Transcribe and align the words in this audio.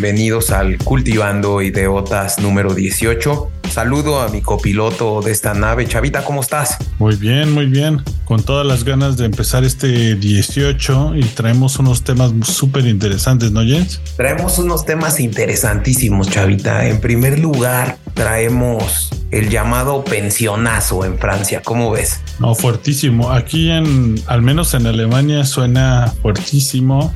Bienvenidos 0.00 0.50
al 0.50 0.78
Cultivando 0.78 1.60
Ideotas 1.60 2.38
número 2.38 2.72
18. 2.72 3.50
Saludo 3.70 4.22
a 4.22 4.28
mi 4.30 4.40
copiloto 4.40 5.20
de 5.20 5.30
esta 5.30 5.52
nave. 5.52 5.86
Chavita, 5.86 6.24
¿cómo 6.24 6.40
estás? 6.40 6.78
Muy 6.98 7.16
bien, 7.16 7.52
muy 7.52 7.66
bien. 7.66 8.00
Con 8.24 8.42
todas 8.42 8.66
las 8.66 8.84
ganas 8.84 9.18
de 9.18 9.26
empezar 9.26 9.62
este 9.62 10.14
18 10.14 11.16
y 11.16 11.22
traemos 11.24 11.78
unos 11.78 12.02
temas 12.02 12.32
súper 12.44 12.86
interesantes, 12.86 13.52
¿no, 13.52 13.60
Jens? 13.60 14.00
Traemos 14.16 14.58
unos 14.58 14.86
temas 14.86 15.20
interesantísimos, 15.20 16.30
Chavita. 16.30 16.88
En 16.88 16.98
primer 16.98 17.38
lugar, 17.38 17.98
traemos 18.14 19.10
el 19.30 19.48
llamado 19.48 20.04
pensionazo 20.04 21.04
en 21.04 21.18
Francia. 21.18 21.62
¿Cómo 21.64 21.90
ves? 21.90 22.20
No, 22.38 22.54
fuertísimo. 22.54 23.30
Aquí 23.30 23.70
en, 23.70 24.20
al 24.26 24.42
menos 24.42 24.74
en 24.74 24.86
Alemania, 24.86 25.44
suena 25.44 26.12
fuertísimo. 26.22 27.14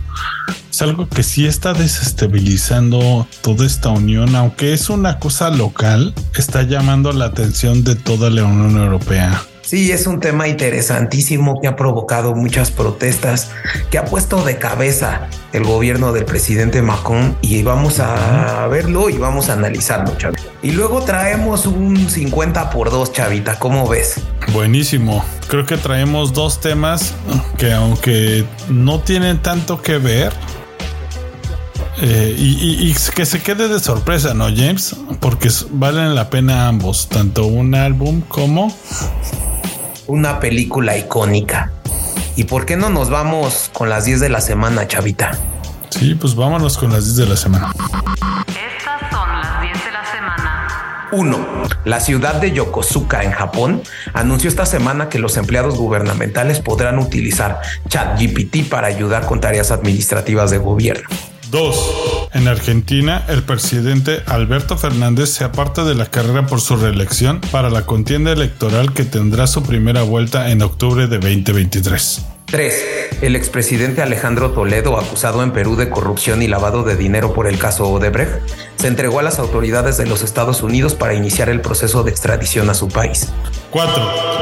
Es 0.70 0.82
algo 0.82 1.08
que 1.08 1.22
sí 1.22 1.46
está 1.46 1.72
desestabilizando 1.72 3.26
toda 3.42 3.64
esta 3.64 3.90
unión, 3.90 4.34
aunque 4.34 4.72
es 4.72 4.90
una 4.90 5.18
cosa 5.18 5.50
local, 5.50 6.14
está 6.36 6.62
llamando 6.62 7.12
la 7.12 7.26
atención 7.26 7.84
de 7.84 7.94
toda 7.94 8.30
la 8.30 8.44
Unión 8.44 8.76
Europea. 8.76 9.42
Sí, 9.64 9.90
es 9.92 10.06
un 10.06 10.20
tema 10.20 10.46
interesantísimo 10.46 11.58
que 11.58 11.68
ha 11.68 11.74
provocado 11.74 12.34
muchas 12.34 12.70
protestas, 12.70 13.50
que 13.90 13.96
ha 13.96 14.04
puesto 14.04 14.44
de 14.44 14.58
cabeza 14.58 15.28
el 15.54 15.64
gobierno 15.64 16.12
del 16.12 16.26
presidente 16.26 16.82
Macron 16.82 17.34
y 17.40 17.62
vamos 17.62 17.98
a 17.98 18.66
verlo 18.68 19.08
y 19.08 19.16
vamos 19.16 19.48
a 19.48 19.54
analizarlo, 19.54 20.14
Chavita. 20.18 20.42
Y 20.62 20.72
luego 20.72 21.02
traemos 21.02 21.64
un 21.64 22.10
50 22.10 22.68
por 22.70 22.90
2, 22.90 23.12
Chavita, 23.12 23.58
¿cómo 23.58 23.88
ves? 23.88 24.20
Buenísimo. 24.52 25.24
Creo 25.48 25.64
que 25.64 25.78
traemos 25.78 26.34
dos 26.34 26.60
temas 26.60 27.14
que 27.56 27.72
aunque 27.72 28.44
no 28.68 29.00
tienen 29.00 29.40
tanto 29.40 29.80
que 29.80 29.96
ver, 29.96 30.32
eh, 32.02 32.34
y, 32.36 32.90
y, 32.90 32.94
que 33.14 33.24
se 33.24 33.40
quede 33.40 33.68
de 33.68 33.78
sorpresa, 33.78 34.34
¿no, 34.34 34.46
James? 34.46 34.96
Porque 35.20 35.48
valen 35.70 36.16
la 36.16 36.28
pena 36.28 36.66
ambos, 36.66 37.08
tanto 37.08 37.46
un 37.46 37.74
álbum 37.76 38.20
como 38.22 38.74
una 40.06 40.40
película 40.40 40.96
icónica. 40.96 41.70
¿Y 42.36 42.44
por 42.44 42.66
qué 42.66 42.76
no 42.76 42.90
nos 42.90 43.10
vamos 43.10 43.70
con 43.72 43.88
las 43.88 44.04
10 44.04 44.20
de 44.20 44.28
la 44.28 44.40
semana, 44.40 44.86
Chavita? 44.88 45.38
Sí, 45.90 46.14
pues 46.14 46.34
vámonos 46.34 46.76
con 46.76 46.92
las 46.92 47.04
10 47.04 47.16
de 47.16 47.26
la 47.26 47.36
semana. 47.36 47.72
Estas 48.48 49.10
son 49.10 49.28
las 49.40 49.62
10 49.62 49.84
de 49.84 49.92
la 49.92 50.04
semana. 50.04 51.08
1. 51.12 51.46
La 51.84 52.00
ciudad 52.00 52.34
de 52.40 52.52
Yokosuka, 52.52 53.22
en 53.22 53.30
Japón, 53.30 53.82
anunció 54.12 54.48
esta 54.48 54.66
semana 54.66 55.08
que 55.08 55.18
los 55.18 55.36
empleados 55.36 55.76
gubernamentales 55.76 56.60
podrán 56.60 56.98
utilizar 56.98 57.60
ChatGPT 57.88 58.68
para 58.68 58.88
ayudar 58.88 59.26
con 59.26 59.40
tareas 59.40 59.70
administrativas 59.70 60.50
de 60.50 60.58
gobierno. 60.58 61.08
2. 61.54 62.30
En 62.34 62.48
Argentina, 62.48 63.24
el 63.28 63.44
presidente 63.44 64.24
Alberto 64.26 64.76
Fernández 64.76 65.28
se 65.28 65.44
aparta 65.44 65.84
de 65.84 65.94
la 65.94 66.06
carrera 66.06 66.48
por 66.48 66.60
su 66.60 66.74
reelección 66.74 67.40
para 67.52 67.70
la 67.70 67.86
contienda 67.86 68.32
electoral 68.32 68.92
que 68.92 69.04
tendrá 69.04 69.46
su 69.46 69.62
primera 69.62 70.02
vuelta 70.02 70.50
en 70.50 70.62
octubre 70.62 71.06
de 71.06 71.18
2023. 71.20 72.26
3. 72.46 72.74
El 73.22 73.36
expresidente 73.36 74.02
Alejandro 74.02 74.50
Toledo, 74.50 74.98
acusado 74.98 75.44
en 75.44 75.52
Perú 75.52 75.76
de 75.76 75.90
corrupción 75.90 76.42
y 76.42 76.48
lavado 76.48 76.82
de 76.82 76.96
dinero 76.96 77.32
por 77.32 77.46
el 77.46 77.56
caso 77.56 77.88
Odebrecht, 77.88 78.32
se 78.74 78.88
entregó 78.88 79.20
a 79.20 79.22
las 79.22 79.38
autoridades 79.38 79.96
de 79.96 80.06
los 80.06 80.22
Estados 80.22 80.60
Unidos 80.64 80.96
para 80.96 81.14
iniciar 81.14 81.48
el 81.48 81.60
proceso 81.60 82.02
de 82.02 82.10
extradición 82.10 82.68
a 82.68 82.74
su 82.74 82.88
país. 82.88 83.28
4. 83.74 84.34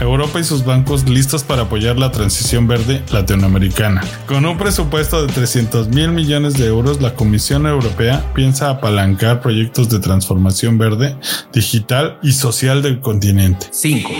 Europa 0.00 0.38
y 0.38 0.44
sus 0.44 0.64
bancos 0.64 1.08
listos 1.08 1.42
para 1.42 1.62
apoyar 1.62 1.98
la 1.98 2.12
transición 2.12 2.68
verde 2.68 3.02
latinoamericana. 3.10 4.02
Con 4.26 4.46
un 4.46 4.56
presupuesto 4.58 5.26
de 5.26 5.32
300 5.32 5.88
mil 5.88 6.10
millones 6.10 6.54
de 6.54 6.66
euros, 6.66 7.00
la 7.00 7.14
Comisión 7.14 7.66
Europea 7.66 8.24
piensa 8.34 8.70
apalancar 8.70 9.40
proyectos 9.40 9.88
de 9.88 9.98
transformación 9.98 10.78
verde, 10.78 11.16
digital 11.52 12.18
y 12.22 12.32
social 12.32 12.82
del 12.82 13.00
continente. 13.00 13.66
5. 13.72 14.10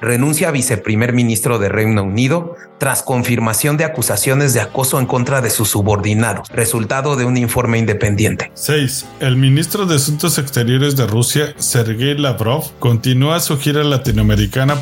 Renuncia 0.00 0.48
a 0.48 0.52
viceprimer 0.52 1.12
ministro 1.12 1.58
de 1.58 1.68
Reino 1.68 2.02
Unido 2.02 2.56
tras 2.78 3.02
confirmación 3.02 3.78
de 3.78 3.84
acusaciones 3.84 4.52
de 4.52 4.60
acoso 4.60 5.00
en 5.00 5.06
contra 5.06 5.40
de 5.40 5.48
sus 5.48 5.70
subordinados, 5.70 6.48
resultado 6.50 7.16
de 7.16 7.24
un 7.24 7.38
informe 7.38 7.78
independiente. 7.78 8.50
6. 8.52 9.06
El 9.20 9.36
ministro 9.36 9.86
de 9.86 9.96
Asuntos 9.96 10.36
Exteriores 10.36 10.94
de 10.96 11.06
Rusia, 11.06 11.54
Sergei 11.56 12.18
Lavrov, 12.18 12.70
continúa 12.78 13.40
su 13.40 13.58
gira 13.58 13.82
latinoamericana 13.82 14.15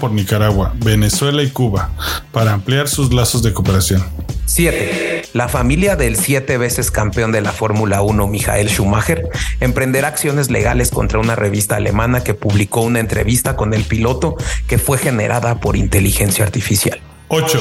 por 0.01 0.13
Nicaragua, 0.13 0.75
Venezuela 0.77 1.43
y 1.43 1.51
Cuba 1.51 1.91
para 2.33 2.53
ampliar 2.53 2.89
sus 2.89 3.13
lazos 3.13 3.43
de 3.43 3.53
cooperación. 3.53 4.05
7. 4.47 5.23
La 5.33 5.49
familia 5.49 5.97
del 5.97 6.17
siete 6.17 6.59
veces 6.59 6.91
campeón 6.91 7.33
de 7.33 7.41
la 7.41 7.53
Fórmula 7.53 8.03
1, 8.03 8.27
Michael 8.27 8.69
Schumacher, 8.69 9.29
emprenderá 9.61 10.09
acciones 10.09 10.51
legales 10.51 10.91
contra 10.91 11.19
una 11.19 11.35
revista 11.35 11.77
alemana 11.77 12.23
que 12.23 12.35
publicó 12.35 12.83
una 12.83 13.01
entrevista 13.01 13.57
con 13.57 13.75
el 13.75 13.85
piloto 13.85 14.37
que 14.69 14.79
fue 14.79 14.99
generada 14.99 15.61
por 15.61 15.77
inteligencia 15.77 16.45
artificial. 16.45 17.01
8. 17.29 17.61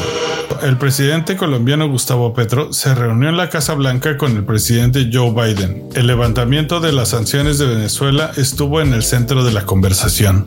El 0.63 0.77
presidente 0.77 1.35
colombiano 1.35 1.89
Gustavo 1.89 2.33
Petro 2.33 2.73
se 2.73 2.93
reunió 2.95 3.29
en 3.29 3.37
la 3.37 3.49
Casa 3.49 3.73
Blanca 3.73 4.17
con 4.17 4.35
el 4.35 4.43
presidente 4.43 5.09
Joe 5.11 5.31
Biden. 5.31 5.89
El 5.95 6.07
levantamiento 6.07 6.79
de 6.79 6.91
las 6.91 7.09
sanciones 7.09 7.57
de 7.57 7.67
Venezuela 7.67 8.31
estuvo 8.37 8.81
en 8.81 8.93
el 8.93 9.03
centro 9.03 9.43
de 9.43 9.51
la 9.51 9.65
conversación. 9.65 10.45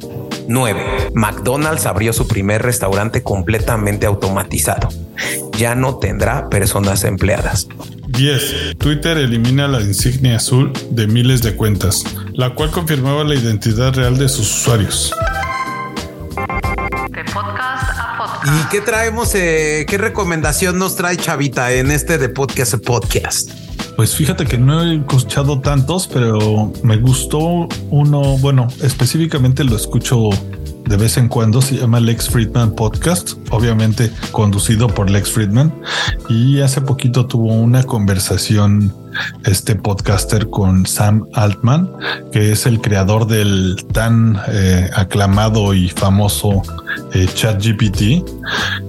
9. 0.48 1.10
McDonald's 1.14 1.86
abrió 1.86 2.12
su 2.12 2.28
primer 2.28 2.62
restaurante 2.62 3.22
completamente 3.22 4.06
automatizado. 4.06 4.88
Ya 5.58 5.74
no 5.74 5.96
tendrá 5.96 6.48
personas 6.48 7.04
empleadas. 7.04 7.68
10. 8.08 8.76
Twitter 8.78 9.18
elimina 9.18 9.66
la 9.66 9.80
insignia 9.80 10.36
azul 10.36 10.72
de 10.90 11.06
miles 11.06 11.42
de 11.42 11.56
cuentas, 11.56 12.04
la 12.32 12.54
cual 12.54 12.70
confirmaba 12.70 13.24
la 13.24 13.34
identidad 13.34 13.94
real 13.94 14.16
de 14.16 14.28
sus 14.28 14.60
usuarios. 14.60 15.12
¿Y 18.46 18.68
qué 18.70 18.80
traemos? 18.80 19.34
eh, 19.34 19.84
¿Qué 19.88 19.98
recomendación 19.98 20.78
nos 20.78 20.94
trae 20.94 21.16
Chavita 21.16 21.72
en 21.72 21.90
este 21.90 22.16
de 22.16 22.28
podcast 22.28 22.76
podcast? 22.76 23.50
Pues 23.96 24.14
fíjate 24.14 24.44
que 24.44 24.56
no 24.56 24.84
he 24.84 24.96
escuchado 24.98 25.60
tantos, 25.60 26.06
pero 26.06 26.72
me 26.84 26.96
gustó 26.96 27.66
uno, 27.90 28.38
bueno, 28.38 28.68
específicamente 28.82 29.64
lo 29.64 29.74
escucho 29.74 30.30
de 30.84 30.96
vez 30.96 31.16
en 31.16 31.28
cuando, 31.28 31.60
se 31.60 31.76
llama 31.76 31.98
Lex 31.98 32.28
Friedman 32.30 32.72
Podcast, 32.72 33.32
obviamente 33.50 34.12
conducido 34.30 34.86
por 34.86 35.10
Lex 35.10 35.32
Friedman, 35.32 35.74
y 36.28 36.60
hace 36.60 36.80
poquito 36.80 37.26
tuvo 37.26 37.52
una 37.52 37.82
conversación 37.82 38.94
este 39.44 39.74
podcaster 39.74 40.48
con 40.50 40.86
Sam 40.86 41.26
Altman, 41.32 41.90
que 42.30 42.52
es 42.52 42.66
el 42.66 42.80
creador 42.80 43.26
del 43.26 43.84
tan 43.92 44.38
eh, 44.48 44.88
aclamado 44.94 45.74
y 45.74 45.88
famoso 45.88 46.62
eh, 47.16 47.28
ChatGPT. 47.32 48.24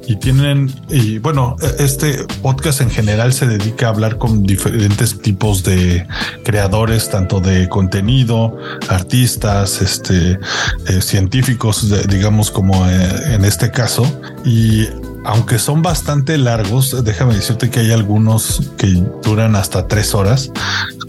Y 0.10 0.16
tienen, 0.18 0.74
y 0.90 1.20
bueno, 1.20 1.56
este 1.80 2.26
podcast 2.42 2.82
en 2.82 2.90
general 2.90 3.34
se 3.34 3.46
dedica 3.46 3.88
a 3.88 3.90
hablar 3.90 4.18
con 4.18 4.44
diferentes 4.44 5.20
tipos 5.20 5.64
de 5.64 6.08
creadores, 6.46 7.10
tanto 7.10 7.42
de 7.42 7.68
contenido, 7.68 8.58
artistas, 8.88 9.82
este, 9.82 10.40
eh, 10.88 11.02
científicos, 11.02 11.94
digamos 12.08 12.52
como 12.52 12.88
eh, 12.88 13.34
en 13.34 13.44
este 13.44 13.70
caso. 13.72 14.04
Y 14.46 14.88
aunque 15.26 15.60
son 15.60 15.82
bastante 15.82 16.38
largos, 16.38 17.04
déjame 17.04 17.36
decirte 17.36 17.70
que 17.70 17.82
hay 17.82 17.92
algunos 17.92 18.72
que 18.78 19.04
duran 19.24 19.58
hasta 19.58 19.88
tres 19.88 20.16
horas. 20.16 20.52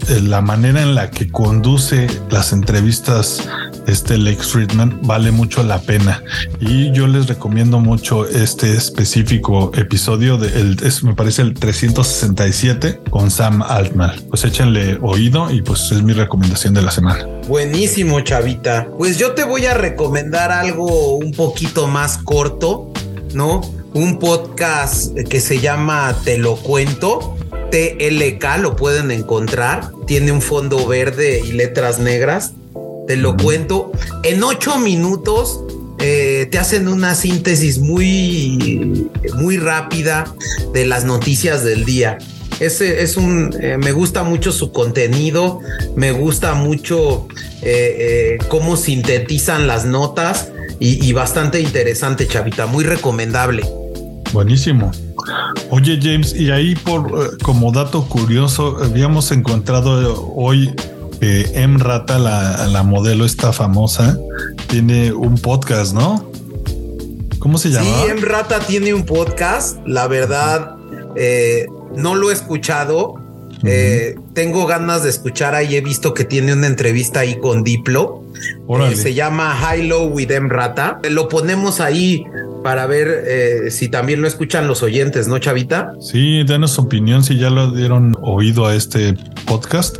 Eh, 0.09 0.19
La 0.21 0.41
manera 0.41 0.81
en 0.81 0.93
la 0.93 1.09
que 1.09 1.29
conduce 1.29 2.07
las 2.29 2.51
entrevistas 2.51 3.47
este 3.89 4.17
Lex 4.17 4.47
Friedman 4.47 4.99
vale 5.03 5.31
mucho 5.31 5.63
la 5.63 5.81
pena 5.81 6.23
y 6.59 6.91
yo 6.91 7.07
les 7.07 7.27
recomiendo 7.27 7.79
mucho 7.79 8.27
este 8.27 8.73
específico 8.73 9.71
episodio 9.75 10.37
de 10.37 10.47
el, 10.59 10.77
es, 10.83 11.03
me 11.03 11.15
parece 11.15 11.41
el 11.41 11.53
367 11.53 13.01
con 13.09 13.31
Sam 13.31 13.61
Altman. 13.61 14.11
Pues 14.29 14.45
échenle 14.45 14.97
oído 15.01 15.51
y 15.51 15.61
pues 15.61 15.91
es 15.91 16.03
mi 16.03 16.13
recomendación 16.13 16.73
de 16.73 16.81
la 16.81 16.91
semana. 16.91 17.25
Buenísimo, 17.47 18.21
Chavita. 18.21 18.87
Pues 18.97 19.17
yo 19.17 19.33
te 19.33 19.43
voy 19.43 19.65
a 19.65 19.73
recomendar 19.73 20.51
algo 20.51 21.17
un 21.17 21.31
poquito 21.31 21.87
más 21.87 22.17
corto, 22.17 22.91
¿no? 23.33 23.61
Un 23.93 24.19
podcast 24.19 25.17
que 25.17 25.41
se 25.41 25.59
llama 25.59 26.15
Te 26.23 26.37
lo 26.37 26.57
cuento. 26.57 27.35
TLK 27.71 28.59
lo 28.59 28.75
pueden 28.75 29.11
encontrar. 29.11 29.91
Tiene 30.05 30.31
un 30.31 30.41
fondo 30.41 30.87
verde 30.87 31.41
y 31.43 31.53
letras 31.53 31.99
negras. 31.99 32.53
Te 33.09 33.17
lo 33.17 33.35
cuento. 33.35 33.91
En 34.21 34.43
ocho 34.43 34.77
minutos 34.77 35.61
eh, 35.97 36.47
te 36.51 36.59
hacen 36.59 36.87
una 36.87 37.15
síntesis 37.15 37.79
muy, 37.79 39.09
muy 39.33 39.57
rápida 39.57 40.31
de 40.75 40.85
las 40.85 41.05
noticias 41.05 41.63
del 41.63 41.85
día. 41.85 42.19
Ese 42.59 43.01
es 43.01 43.17
un, 43.17 43.55
eh, 43.59 43.79
me 43.79 43.93
gusta 43.93 44.21
mucho 44.21 44.51
su 44.51 44.71
contenido, 44.71 45.59
me 45.95 46.11
gusta 46.11 46.53
mucho 46.53 47.27
eh, 47.63 48.37
cómo 48.47 48.77
sintetizan 48.77 49.65
las 49.65 49.85
notas 49.85 50.49
y, 50.79 51.03
y 51.03 51.11
bastante 51.11 51.59
interesante, 51.61 52.27
Chavita, 52.27 52.67
muy 52.67 52.83
recomendable. 52.83 53.63
Buenísimo. 54.33 54.91
Oye 55.71 55.97
James, 55.99 56.35
y 56.35 56.51
ahí 56.51 56.75
por 56.75 57.39
como 57.39 57.71
dato 57.71 58.07
curioso, 58.07 58.77
habíamos 58.83 59.31
encontrado 59.31 60.31
hoy 60.35 60.75
que 61.19 61.51
M 61.53 61.77
Rata, 61.77 62.17
la, 62.19 62.67
la 62.67 62.83
modelo 62.83 63.25
esta 63.25 63.53
famosa, 63.53 64.17
tiene 64.67 65.11
un 65.11 65.37
podcast, 65.37 65.93
¿no? 65.93 66.29
¿Cómo 67.39 67.57
se 67.57 67.69
llama? 67.69 67.85
Sí, 67.85 68.09
M 68.09 68.21
Rata 68.21 68.59
tiene 68.59 68.93
un 68.93 69.05
podcast. 69.05 69.77
La 69.85 70.07
verdad, 70.07 70.75
eh, 71.15 71.67
no 71.95 72.15
lo 72.15 72.29
he 72.29 72.33
escuchado. 72.33 73.15
Eh, 73.63 74.15
tengo 74.33 74.65
ganas 74.65 75.03
de 75.03 75.09
escuchar 75.09 75.55
ahí. 75.55 75.75
He 75.75 75.81
visto 75.81 76.13
que 76.13 76.23
tiene 76.25 76.53
una 76.53 76.67
entrevista 76.67 77.21
ahí 77.21 77.39
con 77.39 77.63
Diplo. 77.63 78.23
Eh, 78.89 78.95
se 78.95 79.13
llama 79.13 79.53
High 79.55 79.87
Low 79.87 80.07
with 80.07 80.31
M 80.31 80.49
Rata. 80.49 80.99
Lo 81.09 81.27
ponemos 81.27 81.79
ahí 81.79 82.25
para 82.63 82.85
ver 82.85 83.23
eh, 83.25 83.71
si 83.71 83.89
también 83.89 84.21
lo 84.21 84.27
escuchan 84.27 84.67
los 84.67 84.83
oyentes, 84.83 85.27
¿no, 85.27 85.39
Chavita? 85.39 85.93
Sí, 86.01 86.43
denos 86.43 86.77
opinión 86.79 87.23
si 87.23 87.37
ya 87.37 87.49
lo 87.49 87.71
dieron 87.71 88.15
oído 88.21 88.65
a 88.65 88.75
este 88.75 89.15
podcast. 89.45 89.97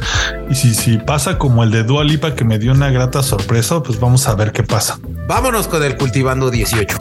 Y 0.49 0.55
si, 0.55 0.73
si 0.73 0.97
pasa 0.97 1.37
como 1.37 1.63
el 1.63 1.71
de 1.71 1.83
Dua 1.83 2.03
Lipa 2.03 2.35
que 2.35 2.43
me 2.43 2.59
dio 2.59 2.71
una 2.71 2.89
grata 2.89 3.23
sorpresa, 3.23 3.81
pues 3.81 3.99
vamos 3.99 4.27
a 4.27 4.35
ver 4.35 4.51
qué 4.51 4.63
pasa. 4.63 4.99
Vámonos 5.27 5.67
con 5.67 5.83
el 5.83 5.95
Cultivando 5.95 6.49
18. 6.49 6.97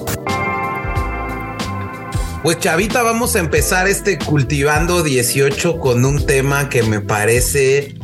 Pues 2.43 2.61
Chavita, 2.61 3.03
vamos 3.03 3.35
a 3.35 3.41
empezar 3.41 3.89
este 3.89 4.17
Cultivando 4.17 5.03
18 5.03 5.79
con 5.81 6.05
un 6.05 6.25
tema 6.25 6.69
que 6.69 6.83
me 6.83 7.01
parece 7.01 7.98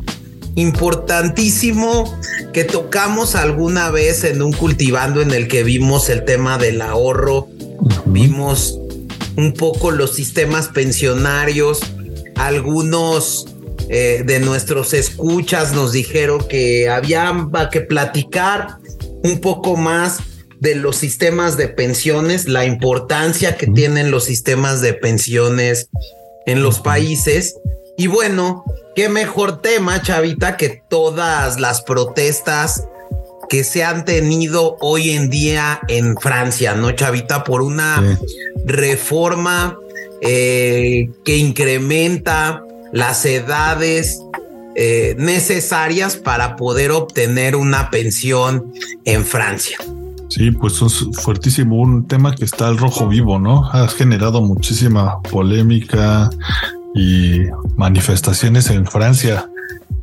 importantísimo 0.57 2.19
que 2.53 2.65
tocamos 2.65 3.35
alguna 3.35 3.91
vez 3.91 4.25
en 4.25 4.43
un 4.43 4.53
cultivando 4.53 5.21
en 5.21 5.33
el 5.33 5.49
que 5.49 5.65
vimos 5.65 6.09
el 6.09 6.25
tema 6.25 6.59
del 6.59 6.81
ahorro, 6.83 7.49
vimos 8.07 8.79
un 9.37 9.53
poco 9.53 9.91
los 9.91 10.15
sistemas 10.15 10.69
pensionarios, 10.69 11.81
algunos 12.37 13.47
eh, 13.89 14.23
de 14.25 14.41
nuestros 14.41 14.95
escuchas 14.95 15.73
nos 15.73 15.93
dijeron 15.93 16.47
que 16.49 16.89
había 16.89 17.33
que 17.71 17.81
platicar 17.81 18.79
un 19.23 19.41
poco 19.41 19.77
más 19.77 20.19
de 20.61 20.75
los 20.75 20.97
sistemas 20.97 21.57
de 21.57 21.69
pensiones, 21.69 22.49
la 22.49 22.65
importancia 22.65 23.57
que 23.57 23.67
tienen 23.67 24.11
los 24.11 24.25
sistemas 24.25 24.81
de 24.81 24.95
pensiones 24.95 25.89
en 26.47 26.63
los 26.63 26.81
países. 26.81 27.57
Y 27.97 28.09
bueno, 28.09 28.65
qué 28.97 29.09
mejor 29.09 29.61
tema, 29.61 30.03
Chavita, 30.03 30.57
que 30.57 30.83
todas 30.89 31.61
las 31.61 31.83
protestas 31.83 32.85
que 33.49 33.63
se 33.63 33.85
han 33.85 34.05
tenido 34.05 34.77
hoy 34.81 35.11
en 35.11 35.31
día 35.31 35.81
en 35.89 36.17
Francia, 36.17 36.75
¿no, 36.75 36.91
Chavita? 36.93 37.45
Por 37.45 37.63
una 37.63 38.19
reforma 38.65 39.79
eh, 40.21 41.09
que 41.25 41.37
incrementa 41.37 42.65
las 42.93 43.25
edades 43.27 44.21
eh, 44.75 45.15
necesarias 45.19 46.17
para 46.17 46.57
poder 46.57 46.91
obtener 46.91 47.55
una 47.55 47.91
pensión 47.91 48.73
en 49.05 49.25
Francia. 49.25 49.79
Sí, 50.31 50.51
pues 50.51 50.83
es 50.83 51.07
fuertísimo, 51.21 51.77
un 51.77 52.09
tema 52.09 52.35
que 52.35 52.45
está 52.45 52.67
al 52.67 52.79
rojo 52.79 53.07
vivo, 53.07 53.39
¿no? 53.39 53.71
Ha 53.71 53.87
generado 53.87 54.41
muchísima 54.41 55.21
polémica 55.23 56.29
y 56.95 57.43
manifestaciones 57.77 58.71
en 58.71 58.87
Francia. 58.87 59.51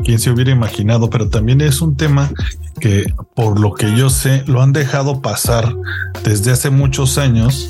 Quién 0.04 0.20
se 0.20 0.32
hubiera 0.32 0.52
imaginado, 0.52 1.10
pero 1.10 1.30
también 1.30 1.62
es 1.62 1.82
un 1.82 1.96
tema 1.96 2.32
que, 2.80 3.14
por 3.36 3.60
lo 3.60 3.74
que 3.74 3.96
yo 3.96 4.10
sé, 4.10 4.44
lo 4.48 4.62
han 4.62 4.74
dejado 4.74 5.22
pasar 5.22 5.76
desde 6.24 6.52
hace 6.52 6.70
muchos 6.70 7.18
años 7.18 7.70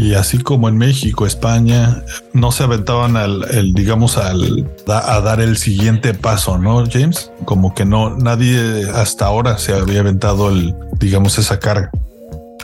y 0.00 0.14
así 0.14 0.38
como 0.38 0.70
en 0.70 0.78
México, 0.78 1.26
España, 1.26 2.02
no 2.32 2.52
se 2.52 2.62
aventaban 2.62 3.18
al, 3.18 3.44
el, 3.50 3.74
digamos, 3.74 4.16
al 4.16 4.66
a 4.86 5.20
dar 5.20 5.42
el 5.42 5.58
siguiente 5.58 6.14
paso, 6.14 6.56
¿no, 6.56 6.84
James? 6.90 7.30
Como 7.44 7.74
que 7.74 7.84
no, 7.84 8.16
nadie 8.16 8.88
hasta 8.94 9.26
ahora 9.26 9.58
se 9.58 9.74
había 9.74 10.00
aventado 10.00 10.48
el, 10.48 10.74
digamos, 10.98 11.38
esa 11.38 11.58
carga. 11.58 11.90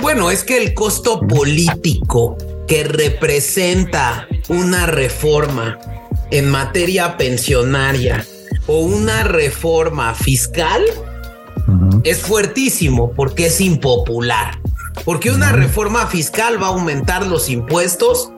Bueno, 0.00 0.30
es 0.30 0.44
que 0.44 0.62
el 0.62 0.72
costo 0.72 1.20
político 1.20 2.38
que 2.66 2.84
representa 2.84 4.26
una 4.48 4.86
reforma 4.86 5.78
en 6.30 6.50
materia 6.50 7.16
pensionaria 7.16 8.26
o 8.66 8.80
una 8.80 9.22
reforma 9.22 10.14
fiscal 10.14 10.82
es 12.04 12.20
fuertísimo 12.20 13.12
porque 13.12 13.46
es 13.46 13.60
impopular. 13.60 14.58
Porque 15.04 15.30
una 15.30 15.52
reforma 15.52 16.06
fiscal 16.06 16.60
va 16.60 16.68
a 16.68 16.70
aumentar 16.70 17.26
los 17.26 17.48
impuestos 17.48 18.30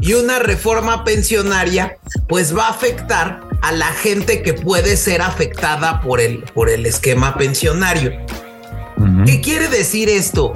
y 0.00 0.14
una 0.14 0.38
reforma 0.38 1.04
pensionaria 1.04 1.98
pues 2.28 2.56
va 2.56 2.66
a 2.66 2.70
afectar 2.70 3.40
a 3.62 3.72
la 3.72 3.86
gente 3.86 4.42
que 4.42 4.54
puede 4.54 4.96
ser 4.96 5.22
afectada 5.22 6.00
por 6.00 6.20
el, 6.20 6.42
por 6.54 6.70
el 6.70 6.86
esquema 6.86 7.36
pensionario. 7.36 8.12
¿Qué 9.24 9.40
quiere 9.40 9.68
decir 9.68 10.08
esto? 10.08 10.52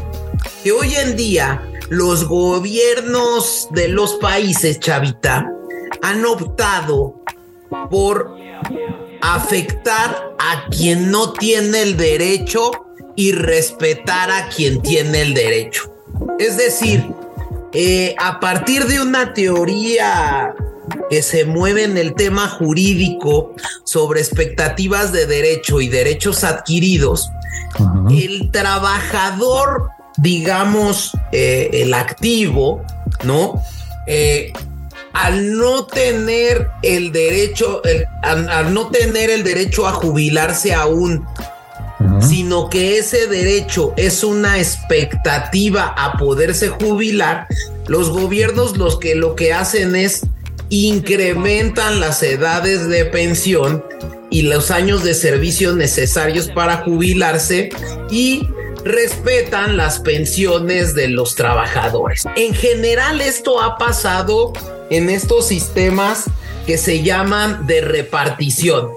Que 0.63 0.73
hoy 0.73 0.95
en 0.95 1.17
día 1.17 1.63
los 1.89 2.27
gobiernos 2.27 3.69
de 3.73 3.89
los 3.89 4.15
países, 4.15 4.81
Chavita, 4.81 5.51
han 6.03 6.25
optado 6.25 7.23
por 7.91 8.37
afectar 9.21 10.35
a 10.39 10.69
quien 10.71 11.11
no 11.11 11.33
tiene 11.33 11.83
el 11.83 11.97
derecho 11.97 12.71
y 13.17 13.33
respetar 13.33 14.31
a 14.31 14.49
quien 14.49 14.83
tiene 14.83 15.23
el 15.23 15.35
derecho. 15.35 15.93
Es 16.39 16.57
decir, 16.57 17.05
eh, 17.73 18.15
a 18.19 18.41
partir 18.41 18.87
de 18.87 19.01
una 19.01 19.35
teoría 19.35 20.55
que 21.11 21.23
se 21.23 21.45
mueve 21.45 21.85
en 21.85 21.97
el 21.97 22.15
tema 22.15 22.49
jurídico 22.49 23.55
sobre 23.85 24.21
expectativas 24.21 25.13
de 25.13 25.27
derecho 25.27 25.81
y 25.81 25.89
derechos 25.89 26.45
adquiridos, 26.45 27.31
el 28.11 28.51
trabajador, 28.51 29.91
digamos, 30.19 31.13
eh, 31.33 31.71
el 31.73 31.95
activo, 31.95 32.85
¿no? 33.25 33.63
Eh, 34.07 34.53
al 35.13 35.57
no 35.57 35.87
tener 35.87 36.69
el 36.83 37.13
derecho, 37.13 37.83
al, 38.23 38.75
no 38.75 38.91
tener 38.91 39.31
el 39.31 39.45
derecho 39.45 39.87
a 39.87 39.93
jubilarse 39.93 40.75
aún 40.75 41.25
sino 42.21 42.69
que 42.69 42.99
ese 42.99 43.27
derecho 43.27 43.93
es 43.97 44.25
una 44.25 44.59
expectativa 44.59 45.95
a 45.97 46.17
poderse 46.19 46.69
jubilar, 46.69 47.47
los 47.87 48.11
gobiernos 48.11 48.77
los 48.77 48.99
que 48.99 49.15
lo 49.15 49.35
que 49.37 49.53
hacen 49.53 49.97
es 49.97 50.23
incrementan 50.69 52.01
las 52.01 52.23
edades 52.23 52.89
de 52.89 53.05
pensión 53.05 53.85
y 54.31 54.43
los 54.43 54.71
años 54.71 55.05
de 55.05 55.15
servicio 55.15 55.75
necesarios 55.75 56.49
para 56.49 56.79
jubilarse 56.79 57.71
y 58.11 58.49
respetan 58.85 59.77
las 59.77 60.01
pensiones 60.01 60.95
de 60.95 61.09
los 61.09 61.35
trabajadores. 61.35 62.25
En 62.37 62.55
general 62.55 63.21
esto 63.21 63.61
ha 63.63 63.79
pasado 63.79 64.53
en 64.91 65.09
estos 65.11 65.49
sistemas 65.49 66.25
que 66.67 66.79
se 66.79 67.03
llaman 67.03 67.67
de 67.67 67.81
repartición. 67.81 68.91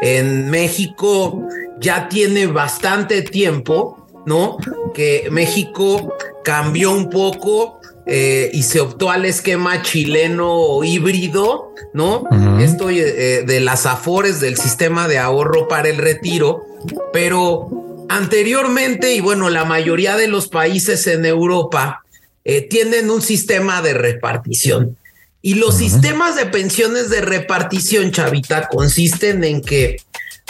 En 0.00 0.50
México 0.50 1.42
ya 1.78 2.08
tiene 2.08 2.46
bastante 2.46 3.22
tiempo, 3.22 4.06
¿no? 4.24 4.56
Que 4.94 5.28
México 5.30 6.14
cambió 6.42 6.92
un 6.92 7.10
poco 7.10 7.80
eh, 8.06 8.50
y 8.52 8.62
se 8.62 8.80
optó 8.80 9.10
al 9.10 9.24
esquema 9.24 9.82
chileno 9.82 10.82
híbrido, 10.82 11.74
¿no? 11.92 12.24
Esto 12.60 12.88
eh, 12.88 13.44
de 13.46 13.60
las 13.60 13.84
afores 13.84 14.40
del 14.40 14.56
sistema 14.56 15.08
de 15.08 15.18
ahorro 15.18 15.68
para 15.68 15.88
el 15.88 15.98
retiro, 15.98 16.64
pero 17.12 17.85
anteriormente, 18.08 19.14
y 19.14 19.20
bueno, 19.20 19.50
la 19.50 19.64
mayoría 19.64 20.16
de 20.16 20.28
los 20.28 20.48
países 20.48 21.06
en 21.06 21.24
Europa 21.24 22.04
eh, 22.44 22.62
tienen 22.62 23.10
un 23.10 23.22
sistema 23.22 23.82
de 23.82 23.94
repartición. 23.94 24.96
Y 25.42 25.54
los 25.54 25.76
sistemas 25.76 26.34
de 26.34 26.46
pensiones 26.46 27.08
de 27.08 27.20
repartición, 27.20 28.10
Chavita, 28.10 28.68
consisten 28.68 29.44
en 29.44 29.62
que 29.62 29.96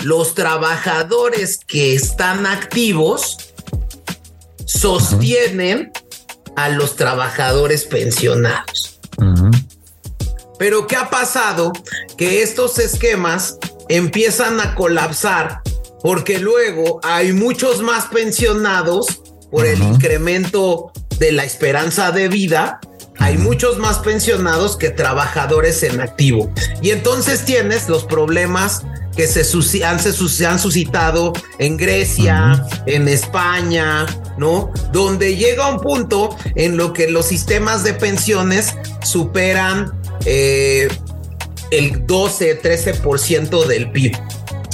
los 0.03 0.35
trabajadores 0.35 1.59
que 1.59 1.95
están 1.95 2.47
activos 2.47 3.37
sostienen 4.65 5.93
a 6.57 6.69
los 6.71 6.97
trabajadores 6.97 7.85
pensionados. 7.85 8.99
Pero 10.59 10.87
¿qué 10.87 10.97
ha 10.97 11.11
pasado? 11.11 11.73
Que 12.17 12.43
estos 12.43 12.79
esquemas 12.79 13.59
empiezan 13.89 14.61
a 14.61 14.75
colapsar 14.75 15.61
porque 16.07 16.39
luego 16.39 17.01
hay 17.03 17.33
muchos 17.33 17.83
más 17.83 18.05
pensionados 18.05 19.23
por 19.51 19.67
el 19.67 19.83
incremento 19.83 20.93
de 21.19 21.33
la 21.33 21.43
esperanza 21.43 22.13
de 22.13 22.29
vida 22.29 22.79
hay 23.19 23.39
muchos 23.39 23.79
más 23.79 23.99
pensionados 23.99 24.77
que 24.77 24.91
trabajadores 24.91 25.83
en 25.83 26.01
activo. 26.01 26.53
Y 26.81 26.91
entonces 26.91 27.45
tienes 27.45 27.89
los 27.89 28.05
problemas 28.05 28.83
que 29.17 29.27
se, 29.27 29.41
han, 29.85 29.99
se 29.99 30.47
han 30.47 30.59
suscitado 30.61 31.33
en 31.59 31.77
Grecia, 31.77 32.65
en 32.87 33.09
España, 33.09 34.07
¿no? 34.39 34.71
Donde 34.93 35.35
llega 35.35 35.69
un 35.69 35.81
punto 35.81 36.37
en 36.55 36.77
lo 36.77 36.93
que 36.93 37.11
los 37.11 37.27
sistemas 37.27 37.83
de 37.83 37.95
pensiones 37.95 38.77
superan 39.03 39.93
eh, 40.25 40.87
el 41.73 42.07
12, 42.07 42.63
13% 42.63 43.67
del 43.67 43.91
PIB. 43.91 44.17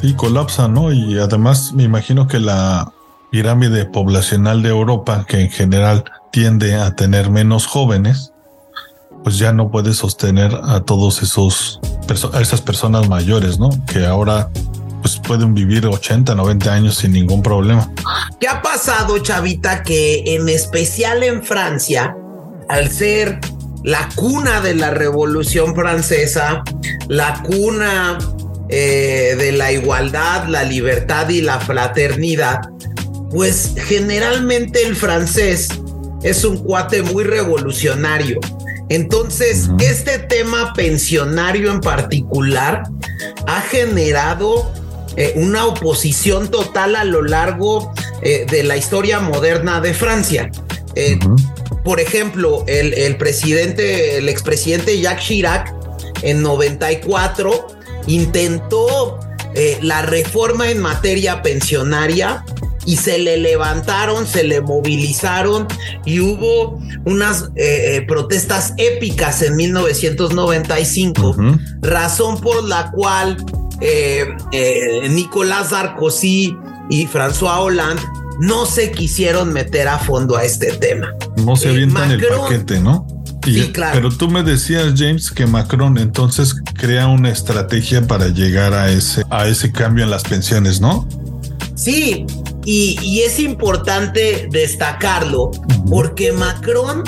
Sí, 0.03 0.15
colapsa, 0.15 0.67
¿no? 0.67 0.93
Y 0.93 1.17
además 1.19 1.73
me 1.75 1.85
imagino 1.85 2.27
que 2.27 2.41
la 2.41 2.93
pirámide 3.31 3.85
poblacional 3.85 4.61
de 4.61 4.71
Europa, 4.71 5.25
que 5.29 5.41
en 5.41 5.51
general 5.51 6.05
tiende 6.33 6.75
a 6.75 6.97
tener 6.97 7.31
menos 7.31 7.67
jóvenes, 7.67 8.33
pues 9.23 9.39
ya 9.39 9.53
no 9.53 9.71
puede 9.71 9.95
sostener 9.95 10.59
a 10.65 10.81
todos 10.81 11.23
esos 11.23 11.81
esas 12.39 12.61
personas 12.61 13.09
mayores, 13.09 13.61
¿no? 13.61 13.71
Que 13.87 14.05
ahora 14.05 14.51
pues 15.03 15.21
pueden 15.21 15.55
vivir 15.55 15.87
80, 15.87 16.35
90 16.35 16.73
años 16.73 16.97
sin 16.97 17.13
ningún 17.13 17.41
problema. 17.41 17.89
¿Qué 18.41 18.49
ha 18.49 18.61
pasado, 18.61 19.19
Chavita? 19.19 19.85
Que 19.85 20.35
en 20.35 20.49
especial 20.49 21.23
en 21.23 21.45
Francia, 21.45 22.17
al 22.69 22.91
ser 22.91 23.41
la 23.85 24.09
cuna 24.17 24.61
de 24.61 24.75
la 24.75 24.91
Revolución 24.91 25.77
Francesa, 25.77 26.65
la 27.09 27.41
cuna 27.43 28.19
eh, 28.75 29.37
de 29.37 29.53
la 29.53 29.71
igualdad, 29.71 30.47
la 30.49 30.65
libertad 30.65 31.29
y 31.29 31.43
la 31.43 31.61
fraternidad, 31.61 32.61
pues 33.31 33.75
generalmente 33.77 34.83
el 34.83 34.97
francés 34.97 35.69
es 36.23 36.43
un 36.45 36.57
cuate 36.57 37.03
muy 37.03 37.25
revolucionario. 37.25 38.41
Entonces, 38.89 39.69
este 39.79 40.19
tema 40.19 40.73
pensionario 40.75 41.71
en 41.71 41.83
particular 41.83 42.85
ha 43.47 43.61
generado 43.61 44.73
eh, 45.17 45.35
una 45.37 45.67
oposición 45.67 46.51
total 46.51 46.97
a 46.97 47.05
lo 47.05 47.23
largo 47.23 47.93
eh, 48.23 48.47
de 48.51 48.63
la 48.65 48.79
historia 48.79 49.21
moderna 49.21 49.83
de 49.83 49.93
Francia. 49.93 50.51
Eh, 50.95 51.19
por 51.85 52.01
ejemplo, 52.01 52.65
el, 52.67 52.95
el, 52.95 53.17
presidente, 53.17 54.17
el 54.17 54.29
expresidente 54.29 54.99
Jacques 54.99 55.27
Chirac, 55.27 55.75
en 56.23 56.43
94, 56.43 57.67
intentó 58.07 59.19
la 59.83 60.01
reforma 60.01 60.71
en 60.71 60.81
materia 60.81 61.43
pensionaria 61.43 62.43
y 62.85 62.97
se 62.97 63.19
le 63.19 63.37
levantaron, 63.37 64.27
se 64.27 64.45
le 64.45 64.61
movilizaron 64.61 65.67
y 66.05 66.21
hubo 66.21 66.81
unas 67.05 67.51
eh, 67.57 67.97
eh, 67.97 68.05
protestas 68.07 68.75
épicas 68.77 69.43
en 69.43 69.57
1995, 69.57 71.37
razón 71.81 72.41
por 72.41 72.65
la 72.65 72.91
cual 72.91 73.37
eh, 73.81 74.27
Nicolás 75.11 75.71
Sarkozy 75.71 76.57
y 76.91 77.07
François 77.07 77.59
Hollande 77.59 78.03
no 78.41 78.67
se 78.67 78.91
quisieron 78.91 79.53
meter 79.53 79.89
a 79.89 79.99
fondo 79.99 80.37
a 80.37 80.45
este 80.45 80.73
tema. 80.73 81.15
No 81.37 81.57
se 81.57 81.69
avientan 81.69 82.11
el 82.11 82.21
paquete, 82.27 82.81
¿no? 82.81 83.07
Sí, 83.45 83.73
claro. 83.73 83.93
Pero 83.95 84.17
tú 84.17 84.29
me 84.29 84.43
decías, 84.43 84.95
James, 84.97 85.31
que 85.31 85.47
Macron 85.47 85.99
entonces 85.99 86.55
crea 86.75 87.07
una 87.09 87.31
estrategia 87.31 88.07
para 88.07 88.29
llegar 88.29 88.75
a 88.75 88.91
ese, 88.91 89.25
a 89.31 89.47
ese 89.49 89.73
cambio 89.73 90.05
en 90.05 90.11
las 90.11 90.23
pensiones, 90.23 90.81
¿no? 90.81 91.09
Sí, 91.75 92.27
y, 92.65 93.23
es 93.23 93.41
importante 93.41 94.49
destacarlo 94.51 95.51
porque 95.89 96.33
Macron 96.33 97.03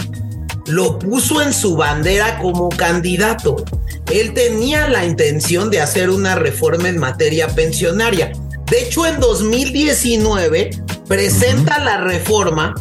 lo 0.67 0.99
puso 0.99 1.43
en 1.43 1.53
su 1.53 1.77
bandera 1.77 2.39
como 2.39 2.71
candidato. 2.71 3.65
Él 4.11 4.35
tenía 4.35 4.89
la 4.89 5.05
intención 5.05 5.71
de 5.71 5.81
hacer 5.81 6.11
una 6.11 6.35
reforma 6.35 6.89
en 6.89 6.99
materia 6.99 7.49
pensionaria. 7.49 8.33
De 8.67 8.83
hecho, 8.83 9.07
en 9.07 9.21
2019 9.21 10.71
presenta 11.07 11.79
la 11.79 11.99
reforma, 11.99 12.75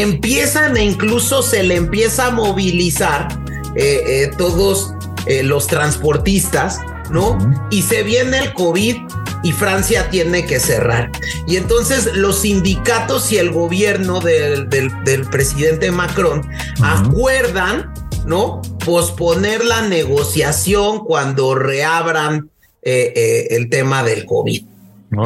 empiezan 0.00 0.76
e 0.76 0.84
incluso 0.84 1.42
se 1.42 1.62
le 1.62 1.76
empieza 1.76 2.26
a 2.26 2.30
movilizar 2.30 3.28
eh, 3.76 4.02
eh, 4.06 4.30
todos 4.36 4.94
eh, 5.26 5.42
los 5.42 5.66
transportistas, 5.66 6.80
¿no? 7.10 7.38
Y 7.70 7.82
se 7.82 8.02
viene 8.02 8.38
el 8.38 8.52
COVID 8.54 8.96
y 9.42 9.52
Francia 9.52 10.10
tiene 10.10 10.46
que 10.46 10.58
cerrar. 10.58 11.10
Y 11.46 11.56
entonces 11.56 12.14
los 12.14 12.42
sindicatos 12.42 13.30
y 13.32 13.38
el 13.38 13.50
gobierno 13.50 14.20
del, 14.20 14.68
presidente 15.30 15.90
Macron 15.90 16.48
acuerdan, 16.82 17.92
¿no? 18.26 18.62
Posponer 18.84 19.64
la 19.64 19.82
negociación 19.82 21.04
cuando 21.04 21.54
reabran 21.54 22.50
el 22.82 23.70
tema 23.70 24.02
del 24.02 24.26
COVID. 24.26 24.73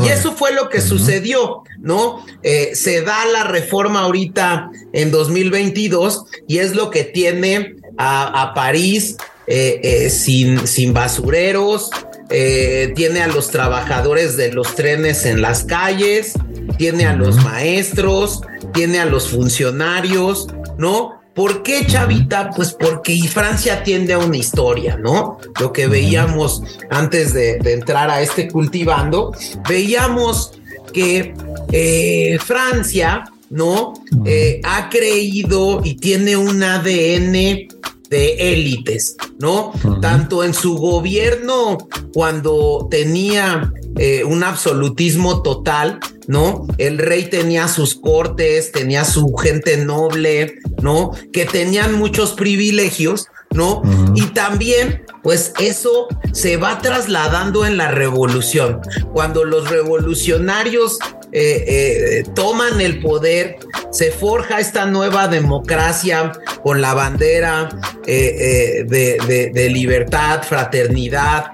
Y 0.05 0.09
eso 0.09 0.33
fue 0.33 0.53
lo 0.53 0.69
que 0.69 0.81
sucedió, 0.81 1.63
¿no? 1.79 2.25
Eh, 2.43 2.71
se 2.75 3.03
da 3.03 3.25
la 3.27 3.45
reforma 3.45 4.01
ahorita 4.01 4.71
en 4.93 5.11
2022 5.11 6.25
y 6.47 6.59
es 6.59 6.75
lo 6.75 6.91
que 6.91 7.05
tiene 7.05 7.77
a, 7.97 8.53
París 8.55 9.17
sin, 10.11 10.67
sin 10.67 10.93
basureros, 10.93 11.91
eh, 12.31 12.93
tiene 12.95 13.23
a 13.23 13.27
los 13.27 13.51
trabajadores 13.51 14.37
de 14.37 14.53
los 14.53 14.75
trenes 14.75 15.25
en 15.25 15.41
las 15.41 15.65
calles, 15.65 16.35
tiene 16.77 17.07
a 17.07 17.15
los 17.15 17.43
maestros, 17.43 18.43
tiene 18.75 18.99
a 18.99 19.07
los 19.07 19.31
funcionarios, 19.31 20.47
¿no? 20.77 21.18
¿Por 21.39 21.63
qué, 21.63 21.87
Chavita? 21.87 22.51
Pues 22.51 22.73
porque 22.73 23.17
Francia 23.29 23.85
tiende 23.85 24.13
a 24.13 24.19
una 24.19 24.37
historia, 24.37 24.97
¿no? 24.97 25.39
Lo 25.61 25.73
que 25.73 25.87
veíamos 25.87 26.65
antes 26.91 27.33
de, 27.33 27.59
entrar 27.59 28.11
a 28.11 28.21
este 28.21 28.49
cultivando, 28.49 29.33
veíamos 29.69 30.59
que 30.93 31.35
eh, 31.71 32.41
Francia, 32.45 33.31
¿no? 33.51 33.93
Eh, 34.25 34.61
ha 34.65 34.89
creído 34.89 35.81
y 35.85 35.95
tiene 35.95 36.37
un 36.37 36.61
ADN 36.61 37.69
de 38.11 38.53
élites, 38.53 39.17
¿no? 39.39 39.73
Tanto 40.03 40.43
en 40.43 40.53
su 40.53 40.77
gobierno 40.77 41.79
cuando 42.13 42.89
tenía 42.91 43.73
eh, 43.97 44.25
un 44.25 44.43
absolutismo 44.43 45.43
total, 45.43 46.01
¿no? 46.27 46.67
El 46.79 46.99
rey 46.99 47.31
tenía 47.31 47.69
sus 47.69 47.95
cortes, 47.95 48.73
tenía 48.73 49.05
su 49.05 49.35
gente 49.35 49.77
noble, 49.77 50.57
¿no? 50.81 51.13
Que 51.33 51.45
tenían 51.45 51.95
muchos 51.95 52.33
privilegios, 52.33 53.29
¿no? 53.51 53.83
Y 54.15 54.27
también, 54.27 55.05
pues 55.23 55.53
eso 55.59 56.09
se 56.33 56.57
va 56.57 56.79
trasladando 56.79 57.65
en 57.65 57.77
la 57.77 57.91
revolución. 57.91 58.81
Cuando 59.13 59.45
los 59.45 59.71
revolucionarios 59.71 60.99
eh, 61.33 61.65
eh, 61.67 62.25
toman 62.35 62.81
el 62.81 63.01
poder, 63.01 63.59
se 63.91 64.11
forja 64.11 64.61
esta 64.61 64.87
nueva 64.87 65.29
democracia 65.29 66.33
con 66.63 66.81
la 66.81 66.95
bandera 66.95 67.69
eh, 68.07 68.85
de, 68.87 69.71
libertad, 69.71 70.43
fraternidad. 70.43 71.53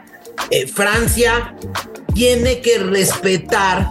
Francia 0.72 1.56
tiene 2.14 2.60
que 2.60 2.78
respetar 2.78 3.88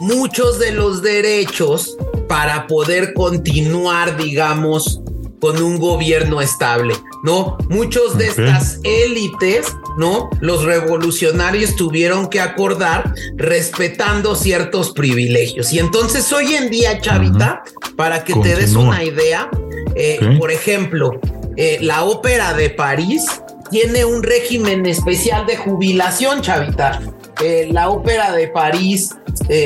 muchos 0.00 0.58
de 0.58 0.72
los 0.72 1.02
derechos 1.02 1.96
para 2.28 2.66
poder 2.66 3.14
continuar, 3.14 4.16
digamos, 4.16 5.00
con 5.40 5.62
un 5.62 5.78
gobierno 5.78 6.40
estable, 6.40 6.94
¿no? 7.22 7.56
Muchos 7.68 8.16
de 8.16 8.28
estas 8.28 8.80
élites, 8.82 9.66
¿no? 9.98 10.30
Los 10.40 10.64
revolucionarios 10.64 11.76
tuvieron 11.76 12.28
que 12.28 12.40
acordar 12.40 13.14
respetando 13.36 14.34
ciertos 14.34 14.92
privilegios. 14.92 15.72
Y 15.72 15.78
entonces 15.78 16.32
hoy 16.32 16.54
en 16.54 16.70
día, 16.70 17.00
Chavita, 17.00 17.62
para 17.96 18.24
que 18.24 18.34
te 18.34 18.56
des 18.56 18.74
una 18.74 19.04
idea, 19.04 19.50
eh, 19.94 20.36
por 20.38 20.50
ejemplo, 20.50 21.20
eh, 21.56 21.78
la 21.80 22.04
ópera 22.04 22.54
de 22.54 22.70
París 22.70 23.26
tiene 23.70 24.04
un 24.04 24.22
régimen 24.22 24.86
especial 24.86 25.46
de 25.46 25.56
jubilación, 25.56 26.40
Chavita. 26.40 27.00
Eh, 27.42 27.68
la 27.70 27.90
ópera 27.90 28.32
de 28.32 28.48
París, 28.48 29.14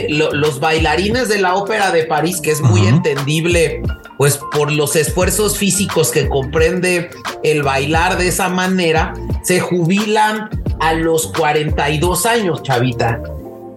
los 0.08 0.60
bailarines 0.60 1.28
de 1.28 1.40
la 1.40 1.54
ópera 1.54 1.90
de 1.90 2.04
París, 2.04 2.40
que 2.40 2.50
es 2.50 2.60
muy 2.60 2.86
entendible 2.86 3.82
pues 4.18 4.38
por 4.52 4.70
los 4.70 4.96
esfuerzos 4.96 5.56
físicos 5.56 6.10
que 6.10 6.28
comprende 6.28 7.08
el 7.42 7.62
bailar 7.62 8.18
de 8.18 8.28
esa 8.28 8.50
manera, 8.50 9.14
se 9.42 9.60
jubilan 9.60 10.50
a 10.78 10.92
los 10.92 11.28
42 11.28 12.26
años, 12.26 12.62
chavita. 12.62 13.22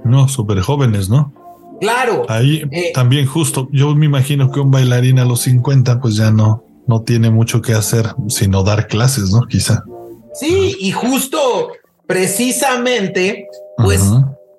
No, 0.03 0.27
súper 0.27 0.60
jóvenes, 0.60 1.07
¿no? 1.07 1.31
Claro. 1.79 2.25
Ahí 2.27 2.63
eh, 2.72 2.91
también 2.93 3.25
justo, 3.25 3.69
yo 3.72 3.95
me 3.95 4.05
imagino 4.05 4.51
que 4.51 4.60
un 4.60 4.69
bailarín 4.69 5.17
a 5.19 5.24
los 5.24 5.43
50 5.43 6.01
pues 6.01 6.17
ya 6.17 6.29
no, 6.31 6.65
no 6.88 7.03
tiene 7.03 7.29
mucho 7.29 7.62
que 7.62 7.74
hacer 7.74 8.07
sino 8.27 8.63
dar 8.63 8.88
clases, 8.88 9.31
¿no? 9.31 9.48
Quizá. 9.48 9.86
Sí, 10.33 10.75
y 10.77 10.91
justo 10.91 11.72
precisamente, 12.05 13.48
pues 13.77 14.01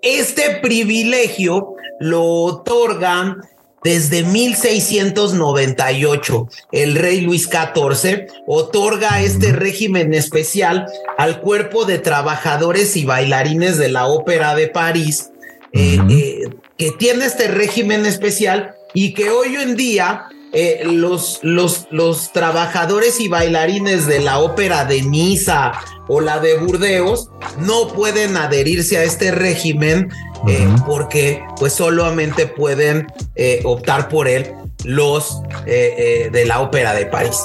este 0.04 0.60
privilegio 0.62 1.74
lo 1.98 2.22
otorgan 2.22 3.40
desde 3.82 4.22
1698, 4.22 6.48
el 6.72 6.94
rey 6.94 7.20
Luis 7.20 7.50
XIV 7.50 8.28
otorga 8.46 9.20
este 9.20 9.52
régimen 9.52 10.14
especial 10.14 10.86
al 11.18 11.42
cuerpo 11.42 11.84
de 11.84 11.98
trabajadores 11.98 12.96
y 12.96 13.04
bailarines 13.04 13.76
de 13.76 13.90
la 13.90 14.06
Ópera 14.06 14.54
de 14.54 14.68
París, 14.68 15.32
eh, 15.74 15.98
eh, 16.08 16.48
que 16.78 16.92
tiene 16.92 17.26
este 17.26 17.48
régimen 17.48 18.06
especial 18.06 18.74
y 18.94 19.12
que 19.12 19.28
hoy 19.28 19.56
en 19.56 19.76
día 19.76 20.28
eh, 20.56 20.82
los, 20.84 21.40
los, 21.42 21.88
los 21.90 22.30
trabajadores 22.30 23.18
y 23.18 23.26
bailarines 23.26 24.06
de 24.06 24.20
la 24.20 24.38
ópera 24.38 24.84
de 24.84 25.02
Niza 25.02 25.72
o 26.06 26.20
la 26.20 26.38
de 26.38 26.56
Burdeos 26.58 27.28
no 27.58 27.88
pueden 27.88 28.36
adherirse 28.36 28.96
a 28.98 29.02
este 29.02 29.32
régimen 29.32 30.12
eh, 30.46 30.68
porque 30.86 31.42
pues 31.58 31.72
solamente 31.72 32.46
pueden 32.46 33.08
eh, 33.34 33.62
optar 33.64 34.08
por 34.08 34.28
él 34.28 34.52
los 34.84 35.42
de 35.64 36.44
la 36.46 36.60
ópera 36.60 36.94
de 36.94 37.06
París. 37.06 37.40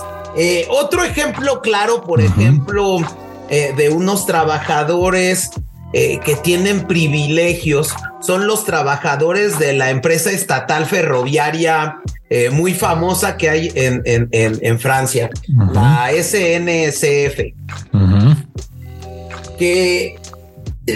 otro 0.70 1.04
ejemplo 1.04 1.62
claro, 1.62 2.04
por 2.04 2.22
ejemplo, 2.22 2.98
de 3.50 3.90
unos 3.90 4.26
trabajadores 4.26 5.50
que 5.94 6.38
tienen 6.44 6.86
privilegios 6.86 7.96
son 8.20 8.46
los 8.46 8.66
trabajadores 8.66 9.58
de 9.58 9.72
la 9.72 9.90
empresa 9.90 10.32
estatal 10.32 10.86
ferroviaria 10.86 12.02
eh, 12.30 12.52
muy 12.52 12.76
famosa 12.76 13.38
que 13.38 13.50
hay 13.50 13.72
en, 13.74 14.04
en, 14.06 14.80
Francia, 14.80 15.32
la 15.74 16.12
SNCF. 16.12 17.40
Que 19.58 20.16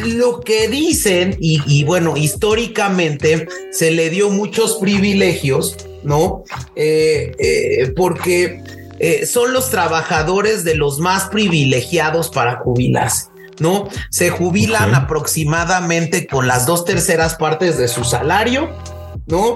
lo 0.06 0.42
que 0.42 0.68
dicen, 0.68 1.36
y, 1.40 1.84
bueno, 1.86 2.16
históricamente 2.18 3.48
se 3.72 3.90
le 3.90 4.12
dio 4.12 4.30
muchos 4.30 4.76
privilegios, 4.76 5.76
¿no? 6.04 6.44
Eh, 6.76 7.32
eh, 7.40 7.94
porque 7.96 8.62
son 9.26 9.54
los 9.54 9.70
trabajadores 9.70 10.64
de 10.64 10.76
los 10.76 11.00
más 11.00 11.26
privilegiados 11.26 12.30
para 12.30 12.58
jubilarse. 12.58 13.26
¿no? 13.60 13.88
Se 14.10 14.32
jubilan 14.32 14.96
aproximadamente 14.96 16.26
con 16.26 16.48
las 16.48 16.66
dos 16.66 16.86
terceras 16.86 17.36
partes 17.36 17.78
de 17.78 17.88
su 17.88 18.04
salario, 18.04 18.70
¿no? 19.28 19.54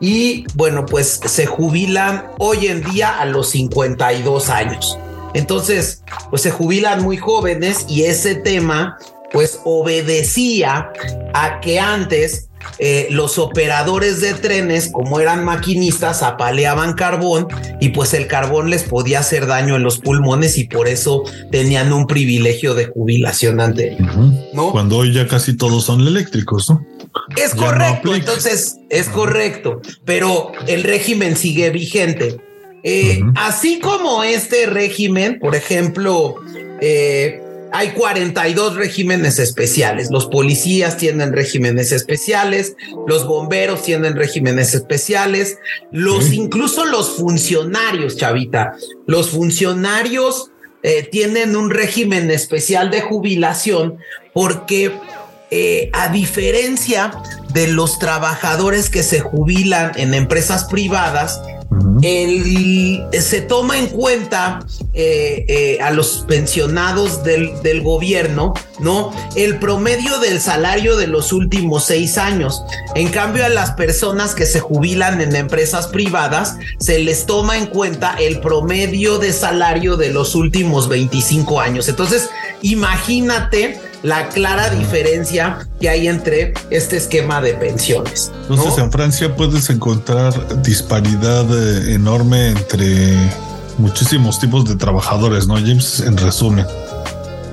Y 0.00 0.44
bueno, 0.54 0.86
pues 0.86 1.20
se 1.24 1.46
jubilan 1.46 2.24
hoy 2.38 2.68
en 2.68 2.82
día 2.82 3.20
a 3.20 3.26
los 3.26 3.50
52 3.50 4.48
años. 4.48 4.98
Entonces, 5.34 6.02
pues 6.30 6.42
se 6.42 6.50
jubilan 6.50 7.02
muy 7.02 7.16
jóvenes 7.16 7.84
y 7.88 8.02
ese 8.04 8.34
tema 8.34 8.98
pues 9.32 9.60
obedecía 9.64 10.90
a 11.34 11.60
que 11.60 11.78
antes 11.78 12.48
eh, 12.78 13.08
los 13.10 13.38
operadores 13.38 14.20
de 14.20 14.34
trenes, 14.34 14.90
como 14.92 15.20
eran 15.20 15.44
maquinistas, 15.44 16.22
apaleaban 16.22 16.94
carbón 16.94 17.46
y 17.80 17.90
pues 17.90 18.12
el 18.14 18.26
carbón 18.26 18.70
les 18.70 18.82
podía 18.82 19.20
hacer 19.20 19.46
daño 19.46 19.76
en 19.76 19.82
los 19.82 19.98
pulmones 19.98 20.58
y 20.58 20.64
por 20.64 20.88
eso 20.88 21.22
tenían 21.50 21.92
un 21.92 22.06
privilegio 22.06 22.74
de 22.74 22.86
jubilación 22.86 23.60
anterior. 23.60 24.00
¿no? 24.52 24.72
Cuando 24.72 24.98
hoy 24.98 25.12
ya 25.12 25.26
casi 25.26 25.56
todos 25.56 25.84
son 25.84 26.06
eléctricos, 26.06 26.70
¿no? 26.70 26.84
Es 27.36 27.54
correcto, 27.54 28.14
entonces 28.14 28.76
es 28.88 29.08
correcto, 29.08 29.80
pero 30.04 30.52
el 30.66 30.84
régimen 30.84 31.36
sigue 31.36 31.70
vigente. 31.70 32.38
Eh, 32.82 33.20
así 33.36 33.78
como 33.78 34.22
este 34.24 34.66
régimen, 34.66 35.38
por 35.38 35.54
ejemplo, 35.54 36.36
eh, 36.80 37.42
hay 37.72 37.90
42 37.90 38.76
regímenes 38.76 39.38
especiales. 39.38 40.08
Los 40.10 40.26
policías 40.26 40.96
tienen 40.96 41.32
regímenes 41.32 41.92
especiales, 41.92 42.76
los 43.06 43.26
bomberos 43.26 43.82
tienen 43.82 44.16
regímenes 44.16 44.74
especiales, 44.74 45.58
los 45.92 46.32
incluso 46.32 46.84
los 46.84 47.10
funcionarios, 47.10 48.16
chavita, 48.16 48.74
los 49.06 49.30
funcionarios 49.30 50.50
eh, 50.82 51.08
tienen 51.10 51.56
un 51.56 51.70
régimen 51.70 52.30
especial 52.30 52.90
de 52.90 53.02
jubilación 53.02 53.98
porque 54.32 54.92
eh, 55.50 55.90
a 55.92 56.08
diferencia 56.08 57.12
de 57.52 57.66
los 57.68 57.98
trabajadores 57.98 58.90
que 58.90 59.02
se 59.02 59.20
jubilan 59.20 59.92
en 59.96 60.14
empresas 60.14 60.64
privadas, 60.64 61.40
el, 62.02 63.06
se 63.12 63.40
toma 63.42 63.78
en 63.78 63.88
cuenta 63.88 64.60
eh, 64.92 65.44
eh, 65.48 65.78
a 65.80 65.90
los 65.90 66.24
pensionados 66.26 67.22
del, 67.22 67.62
del, 67.62 67.82
gobierno, 67.82 68.54
¿no? 68.80 69.12
El 69.36 69.58
promedio 69.58 70.18
del 70.18 70.40
salario 70.40 70.96
de 70.96 71.06
los 71.06 71.32
últimos 71.32 71.84
seis 71.84 72.18
años. 72.18 72.62
En 72.94 73.08
cambio, 73.08 73.44
a 73.44 73.48
las 73.48 73.72
personas 73.72 74.34
que 74.34 74.46
se 74.46 74.60
jubilan 74.60 75.20
en 75.20 75.36
empresas 75.36 75.86
privadas, 75.86 76.56
se 76.78 76.98
les 76.98 77.24
toma 77.26 77.56
en 77.56 77.66
cuenta 77.66 78.16
el 78.18 78.40
promedio 78.40 79.18
de 79.18 79.32
salario 79.32 79.96
de 79.96 80.10
los 80.10 80.34
últimos 80.34 80.88
25 80.88 81.60
años. 81.60 81.88
Entonces, 81.88 82.30
imagínate 82.62 83.80
la 84.02 84.28
clara 84.28 84.70
diferencia 84.70 85.66
que 85.80 85.88
hay 85.88 86.08
entre 86.08 86.54
este 86.70 86.96
esquema 86.96 87.40
de 87.40 87.54
pensiones. 87.54 88.32
Entonces 88.48 88.78
en 88.78 88.90
Francia 88.90 89.34
puedes 89.36 89.68
encontrar 89.70 90.62
disparidad 90.62 91.44
eh, 91.50 91.94
enorme 91.94 92.48
entre 92.48 93.16
muchísimos 93.78 94.38
tipos 94.38 94.64
de 94.64 94.76
trabajadores, 94.76 95.46
¿no, 95.46 95.54
James? 95.54 96.00
En 96.00 96.16
resumen. 96.16 96.66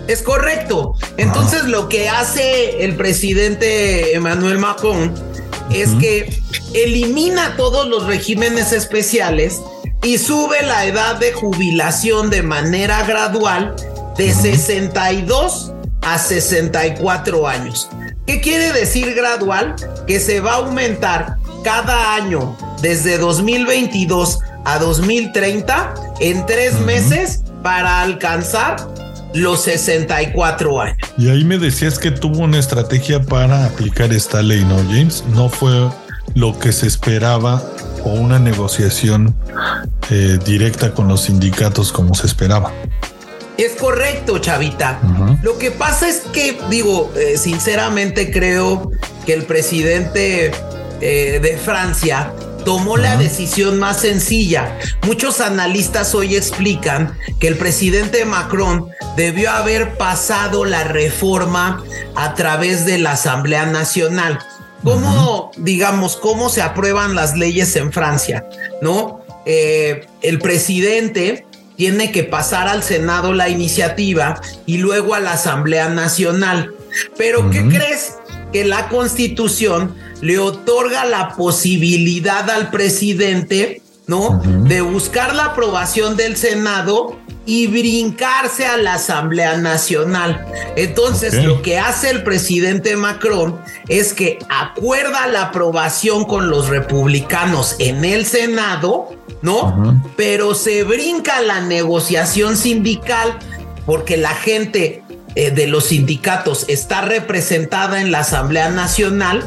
Es 0.07 0.21
correcto. 0.21 0.95
Entonces 1.17 1.65
lo 1.65 1.89
que 1.89 2.09
hace 2.09 2.85
el 2.85 2.95
presidente 2.95 4.15
Emmanuel 4.15 4.57
Macron 4.57 5.13
es 5.69 5.89
que 5.99 6.41
elimina 6.73 7.57
todos 7.57 7.87
los 7.87 8.05
regímenes 8.05 8.71
especiales 8.71 9.59
y 10.03 10.17
sube 10.17 10.63
la 10.63 10.85
edad 10.85 11.17
de 11.17 11.33
jubilación 11.33 12.29
de 12.29 12.41
manera 12.41 13.03
gradual 13.03 13.75
de 14.17 14.33
62 14.33 15.73
a 16.07 16.17
64 16.17 17.47
años. 17.47 17.89
¿Qué 18.25 18.39
quiere 18.39 18.71
decir 18.71 19.13
gradual? 19.13 19.75
Que 20.07 20.21
se 20.21 20.39
va 20.39 20.53
a 20.53 20.55
aumentar 20.55 21.35
cada 21.65 22.15
año 22.15 22.55
desde 22.81 23.17
2022 23.17 24.39
a 24.63 24.79
2030 24.79 25.93
en 26.21 26.45
tres 26.45 26.79
meses 26.81 27.43
para 27.61 28.01
alcanzar 28.01 28.77
los 29.33 29.63
64 29.63 30.81
años. 30.81 30.97
Y 31.17 31.29
ahí 31.29 31.43
me 31.43 31.57
decías 31.57 31.99
que 31.99 32.11
tuvo 32.11 32.39
una 32.39 32.57
estrategia 32.57 33.21
para 33.21 33.65
aplicar 33.65 34.13
esta 34.13 34.41
ley, 34.41 34.63
¿no, 34.63 34.77
James? 34.89 35.25
No 35.33 35.49
fue 35.49 35.89
lo 36.35 36.57
que 36.57 36.71
se 36.71 36.87
esperaba 36.87 37.61
o 38.05 38.11
una 38.11 38.39
negociación 38.39 39.35
eh, 40.09 40.39
directa 40.45 40.93
con 40.93 41.09
los 41.09 41.23
sindicatos 41.23 41.91
como 41.91 42.15
se 42.15 42.27
esperaba. 42.27 42.71
Es 43.57 43.73
correcto, 43.73 44.37
Chavita. 44.37 44.99
Lo 45.41 45.57
que 45.57 45.71
pasa 45.71 46.07
es 46.07 46.19
que, 46.31 46.59
digo, 46.69 47.11
eh, 47.15 47.37
sinceramente 47.37 48.31
creo 48.31 48.91
que 49.25 49.33
el 49.33 49.43
presidente 49.43 50.51
eh, 51.01 51.39
de 51.41 51.57
Francia 51.57 52.33
tomó 52.65 52.97
la 52.97 53.17
decisión 53.17 53.79
más 53.79 54.01
sencilla. 54.01 54.77
Muchos 55.03 55.41
analistas 55.41 56.13
hoy 56.13 56.35
explican 56.35 57.17
que 57.39 57.47
el 57.47 57.57
presidente 57.57 58.25
Macron 58.25 58.89
debió 59.15 59.51
haber 59.51 59.97
pasado 59.97 60.65
la 60.65 60.83
reforma 60.83 61.83
a 62.15 62.35
través 62.35 62.85
de 62.85 62.99
la 62.99 63.13
Asamblea 63.13 63.65
Nacional. 63.65 64.39
¿Cómo, 64.83 65.51
digamos, 65.57 66.17
cómo 66.17 66.49
se 66.49 66.61
aprueban 66.61 67.15
las 67.15 67.35
leyes 67.35 67.75
en 67.75 67.91
Francia? 67.91 68.45
¿No? 68.81 69.21
Eh, 69.45 70.05
el 70.21 70.39
presidente 70.39 71.46
tiene 71.77 72.11
que 72.11 72.23
pasar 72.23 72.67
al 72.67 72.83
Senado 72.83 73.33
la 73.33 73.49
iniciativa 73.49 74.41
y 74.65 74.79
luego 74.79 75.13
a 75.13 75.19
la 75.19 75.33
Asamblea 75.33 75.89
Nacional. 75.89 76.73
Pero 77.17 77.49
¿qué 77.51 77.65
crees? 77.67 78.15
Que 78.51 78.65
la 78.65 78.89
Constitución 78.89 79.95
le 80.21 80.39
otorga 80.39 81.05
la 81.05 81.35
posibilidad 81.35 82.49
al 82.49 82.71
presidente, 82.71 83.83
¿no? 84.07 84.41
De 84.63 84.81
buscar 84.81 85.35
la 85.35 85.45
aprobación 85.45 86.17
del 86.17 86.35
Senado 86.35 87.19
y 87.47 87.65
brincarse 87.65 88.67
a 88.67 88.77
la 88.77 88.95
Asamblea 88.95 89.57
Nacional. 89.57 90.45
Entonces, 90.75 91.33
lo 91.33 91.63
que 91.63 91.79
hace 91.79 92.11
el 92.11 92.21
presidente 92.21 92.95
Macron 92.95 93.59
es 93.87 94.13
que 94.13 94.37
acuerda 94.49 95.25
la 95.27 95.43
aprobación 95.43 96.25
con 96.25 96.49
los 96.49 96.67
republicanos 96.67 97.75
en 97.79 98.05
el 98.05 98.27
Senado 98.27 99.09
¿no? 99.41 100.01
Pero 100.15 100.55
se 100.55 100.83
brinca 100.83 101.41
la 101.41 101.61
negociación 101.61 102.57
sindical 102.57 103.37
porque 103.85 104.17
la 104.17 104.31
gente 104.31 105.03
eh, 105.35 105.51
de 105.51 105.67
los 105.67 105.85
sindicatos 105.85 106.65
está 106.67 107.01
representada 107.01 108.01
en 108.01 108.11
la 108.11 108.19
Asamblea 108.19 108.69
Nacional 108.69 109.43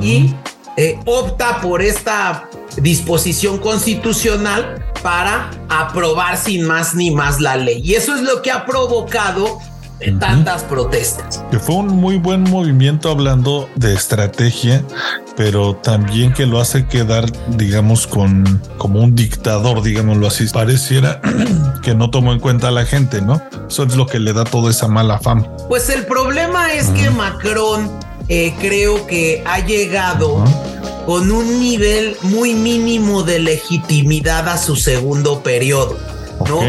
y 0.00 0.34
eh, 0.76 0.98
opta 1.06 1.60
por 1.60 1.80
esta 1.80 2.49
disposición 2.76 3.58
constitucional 3.58 4.84
para 5.02 5.50
aprobar 5.68 6.36
sin 6.36 6.64
más 6.64 6.94
ni 6.94 7.10
más 7.10 7.40
la 7.40 7.56
ley. 7.56 7.80
Y 7.84 7.94
eso 7.94 8.14
es 8.14 8.22
lo 8.22 8.42
que 8.42 8.50
ha 8.50 8.66
provocado 8.66 9.60
tantas 10.18 10.62
protestas. 10.62 11.44
Que 11.50 11.58
fue 11.58 11.76
un 11.76 11.88
muy 11.88 12.16
buen 12.16 12.42
movimiento 12.42 13.10
hablando 13.10 13.68
de 13.76 13.94
estrategia, 13.94 14.82
pero 15.36 15.76
también 15.76 16.32
que 16.32 16.46
lo 16.46 16.60
hace 16.60 16.86
quedar, 16.86 17.30
digamos, 17.48 18.06
con 18.06 18.62
como 18.78 19.00
un 19.00 19.14
dictador, 19.14 19.82
digámoslo 19.82 20.26
así. 20.26 20.46
Pareciera 20.48 21.20
que 21.82 21.94
no 21.94 22.10
tomó 22.10 22.32
en 22.32 22.40
cuenta 22.40 22.68
a 22.68 22.70
la 22.70 22.86
gente, 22.86 23.20
¿no? 23.20 23.42
Eso 23.68 23.84
es 23.84 23.94
lo 23.94 24.06
que 24.06 24.18
le 24.18 24.32
da 24.32 24.44
toda 24.44 24.70
esa 24.70 24.88
mala 24.88 25.18
fama. 25.18 25.46
Pues 25.68 25.90
el 25.90 26.06
problema 26.06 26.72
es 26.72 26.88
que 26.88 27.10
Macron 27.10 27.90
eh, 28.28 28.54
creo 28.58 29.06
que 29.06 29.42
ha 29.46 29.60
llegado 29.60 30.44
con 31.10 31.32
un 31.32 31.58
nivel 31.58 32.16
muy 32.22 32.54
mínimo 32.54 33.24
de 33.24 33.40
legitimidad 33.40 34.48
a 34.48 34.56
su 34.56 34.76
segundo 34.76 35.42
periodo. 35.42 35.98
¿no? 36.46 36.60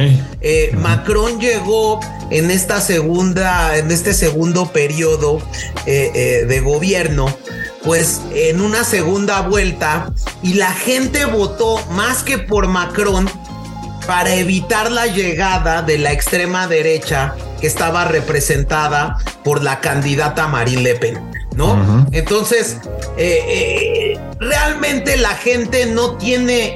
Eh, 0.42 0.72
Macron 0.76 1.40
llegó 1.40 2.00
en 2.32 2.50
esta 2.50 2.82
segunda, 2.82 3.78
en 3.78 3.92
este 3.92 4.16
segundo 4.16 4.72
periodo 4.72 5.44
eh, 5.86 6.12
eh, 6.16 6.46
de 6.48 6.60
gobierno, 6.60 7.38
pues 7.84 8.20
en 8.34 8.62
una 8.62 8.84
segunda 8.84 9.42
vuelta 9.42 10.12
y 10.42 10.56
la 10.56 10.74
gente 10.74 11.26
votó 11.26 11.80
más 11.92 12.24
que 12.24 12.40
por 12.40 12.68
Macron 12.68 13.30
para 14.08 14.34
evitar 14.34 14.92
la 14.92 15.06
llegada 15.06 15.84
de 15.84 16.00
la 16.00 16.14
extrema 16.14 16.66
derecha 16.66 17.36
que 17.60 17.68
estaba 17.68 18.06
representada 18.06 19.20
por 19.44 19.62
la 19.64 19.82
candidata 19.82 20.48
Marine 20.48 20.82
Le 20.82 20.96
Pen. 20.96 21.31
¿No? 21.56 22.08
Entonces, 22.12 22.78
realmente 24.40 25.18
la 25.18 25.36
gente 25.36 25.86
no 25.86 26.18
tiene 26.18 26.76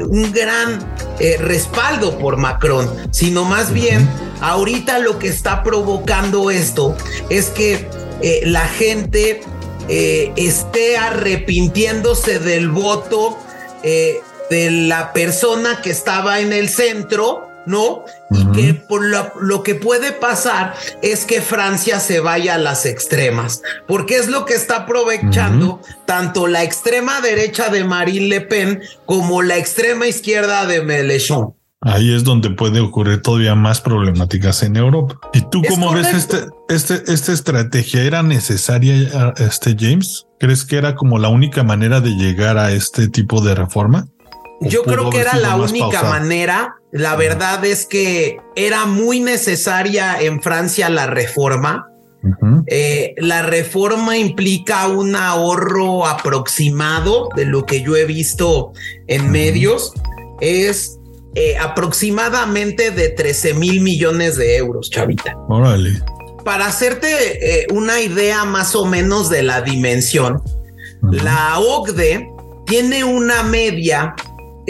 un 0.00 0.32
gran 0.32 0.78
eh, 1.20 1.36
respaldo 1.36 2.16
por 2.16 2.36
Macron, 2.36 2.88
sino 3.10 3.44
más 3.44 3.72
bien 3.72 4.08
ahorita 4.40 5.00
lo 5.00 5.18
que 5.18 5.26
está 5.26 5.64
provocando 5.64 6.52
esto 6.52 6.96
es 7.28 7.46
que 7.46 7.88
eh, 8.22 8.42
la 8.44 8.68
gente 8.68 9.40
eh, 9.88 10.32
esté 10.36 10.96
arrepintiéndose 10.96 12.38
del 12.38 12.68
voto 12.68 13.36
de 13.82 14.70
la 14.70 15.12
persona 15.12 15.80
que 15.82 15.90
estaba 15.90 16.40
en 16.40 16.52
el 16.52 16.68
centro 16.68 17.47
¿no? 17.68 18.04
Y 18.30 18.46
que 18.52 18.74
por 18.74 19.02
lo, 19.04 19.62
que 19.62 19.74
puede 19.74 20.12
pasar 20.12 20.74
es 21.02 21.24
que 21.24 21.40
Francia 21.40 22.00
se 22.00 22.20
vaya 22.20 22.54
a 22.54 22.58
las 22.58 22.86
extremas, 22.86 23.62
porque 23.86 24.16
es 24.16 24.28
lo 24.28 24.44
que 24.44 24.54
está 24.54 24.78
aprovechando 24.78 25.80
tanto 26.06 26.46
la 26.46 26.64
extrema 26.64 27.20
derecha 27.20 27.68
de 27.68 27.84
Marine 27.84 28.26
Le 28.26 28.40
Pen 28.40 28.80
como 29.06 29.42
la 29.42 29.56
extrema 29.56 30.06
izquierda 30.06 30.66
de 30.66 30.82
Mélenchon. 30.82 31.54
Ahí 31.80 32.12
es 32.12 32.24
donde 32.24 32.50
puede 32.50 32.80
ocurrir 32.80 33.22
todavía 33.22 33.54
más 33.54 33.80
problemáticas 33.80 34.64
en 34.64 34.76
Europa. 34.76 35.20
¿Y 35.32 35.42
tú 35.42 35.62
cómo 35.68 35.92
ves 35.92 36.12
este, 36.12 36.38
este, 36.68 37.12
esta 37.12 37.32
estrategia? 37.32 38.02
¿Era 38.02 38.24
necesaria, 38.24 39.32
este 39.36 39.76
James? 39.78 40.26
¿Crees 40.40 40.64
que 40.64 40.76
era 40.76 40.96
como 40.96 41.20
la 41.20 41.28
única 41.28 41.62
manera 41.62 42.00
de 42.00 42.10
llegar 42.10 42.58
a 42.58 42.72
este 42.72 43.08
tipo 43.08 43.40
de 43.42 43.54
reforma? 43.54 44.08
Yo 44.60 44.82
creo 44.82 45.10
que 45.10 45.20
era 45.20 45.36
la 45.36 45.56
única 45.56 46.02
manera. 46.02 46.76
La 46.90 47.16
verdad 47.16 47.64
es 47.64 47.86
que 47.86 48.38
era 48.56 48.86
muy 48.86 49.20
necesaria 49.20 50.20
en 50.20 50.42
Francia 50.42 50.88
la 50.88 51.06
reforma. 51.06 51.88
Eh, 52.66 53.14
la 53.18 53.42
reforma 53.42 54.16
implica 54.16 54.88
un 54.88 55.14
ahorro 55.14 56.06
aproximado 56.06 57.28
de 57.36 57.44
lo 57.44 57.64
que 57.64 57.82
yo 57.82 57.96
he 57.96 58.04
visto 58.04 58.72
en 59.06 59.30
medios. 59.30 59.92
Es 60.40 60.98
eh, 61.34 61.56
aproximadamente 61.56 62.90
de 62.90 63.10
13 63.10 63.54
mil 63.54 63.80
millones 63.80 64.36
de 64.36 64.56
euros, 64.56 64.90
chavita. 64.90 65.36
Órale. 65.48 66.02
Para 66.44 66.66
hacerte 66.66 67.62
eh, 67.62 67.66
una 67.70 68.00
idea 68.00 68.44
más 68.44 68.74
o 68.74 68.86
menos 68.86 69.28
de 69.28 69.42
la 69.42 69.60
dimensión, 69.60 70.42
la 71.02 71.58
OCDE 71.58 72.28
tiene 72.66 73.04
una 73.04 73.42
media 73.42 74.14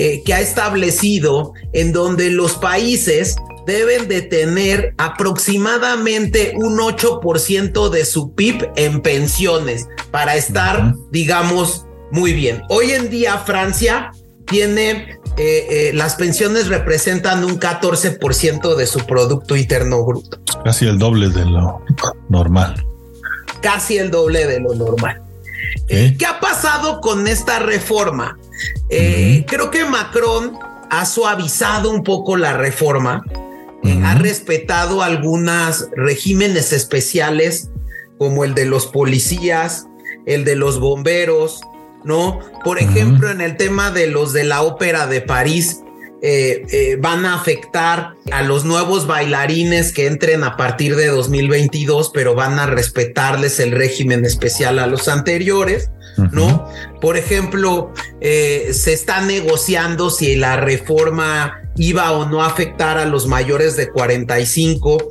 eh, 0.00 0.22
que 0.24 0.32
ha 0.32 0.40
establecido 0.40 1.54
en 1.72 1.92
donde 1.92 2.30
los 2.30 2.54
países 2.54 3.34
deben 3.66 4.06
de 4.06 4.22
tener 4.22 4.94
aproximadamente 4.96 6.52
un 6.54 6.78
8% 6.78 7.90
de 7.90 8.04
su 8.04 8.32
PIB 8.32 8.70
en 8.76 9.02
pensiones 9.02 9.88
para 10.12 10.37
estar, 10.37 10.94
digamos, 11.11 11.84
muy 12.12 12.32
bien. 12.32 12.62
Hoy 12.68 12.92
en 12.92 13.11
día 13.11 13.38
Francia 13.38 14.12
tiene, 14.46 15.18
eh, 15.37 15.66
eh, 15.68 15.90
las 15.94 16.14
pensiones 16.14 16.68
representan 16.68 17.42
un 17.42 17.58
14% 17.58 18.76
de 18.76 18.87
su 18.87 19.00
Producto 19.00 19.56
Interno 19.56 20.04
Bruto. 20.04 20.38
Casi 20.62 20.87
el 20.87 20.96
doble 20.96 21.28
de 21.28 21.44
lo 21.44 21.82
normal. 22.28 22.87
Casi 23.62 23.98
el 23.98 24.12
doble 24.12 24.46
de 24.46 24.61
lo 24.61 24.76
normal. 24.76 25.20
¿Qué 25.87 26.26
ha 26.26 26.40
pasado 26.40 27.00
con 27.00 27.26
esta 27.26 27.59
reforma? 27.59 28.38
Eh, 28.90 29.44
creo 29.46 29.70
que 29.70 29.85
Macron 29.85 30.59
ha 30.90 31.04
suavizado 31.04 31.90
un 31.90 32.02
poco 32.02 32.37
la 32.37 32.54
reforma, 32.54 33.24
eh, 33.85 34.00
ha 34.04 34.14
respetado 34.14 35.02
algunos 35.02 35.87
regímenes 35.96 36.72
especiales 36.72 37.70
como 38.18 38.44
el 38.44 38.54
de 38.54 38.66
los 38.66 38.87
policías, 38.87 39.87
el 40.26 40.44
de 40.44 40.57
los 40.57 40.81
bomberos, 40.81 41.61
¿no? 42.04 42.40
Por 42.64 42.78
ejemplo, 42.78 43.31
en 43.31 43.40
el 43.40 43.57
tema 43.57 43.90
de 43.90 44.09
los 44.09 44.33
de 44.33 44.44
la 44.44 44.62
ópera 44.62 45.07
de 45.07 45.20
París, 45.20 45.83
eh, 46.22 46.98
van 47.00 47.24
a 47.24 47.35
afectar 47.35 48.14
a 48.33 48.42
los 48.42 48.64
nuevos 48.64 49.07
bailarines 49.07 49.92
que 49.92 50.07
entren 50.07 50.44
a 50.44 50.57
partir 50.57 50.96
de 50.96 51.07
2022, 51.07 52.11
pero 52.12 52.35
van 52.35 52.59
a 52.59 52.66
respetarles 52.66 53.61
el 53.61 53.72
régimen 53.72 54.24
especial 54.24 54.78
a 54.78 54.87
los 54.87 55.09
anteriores. 55.09 55.90
¿no? 56.33 56.68
Por 57.00 57.16
ejemplo, 57.16 57.92
eh, 58.20 58.70
se 58.72 58.92
está 58.92 59.20
negociando 59.20 60.11
si 60.11 60.35
la 60.35 60.57
reforma 60.57 61.62
iba 61.76 62.11
o 62.12 62.28
no 62.28 62.42
a 62.42 62.46
afectar 62.46 62.98
a 62.98 63.04
los 63.04 63.26
mayores 63.26 63.76
de 63.76 63.88
45 63.88 65.11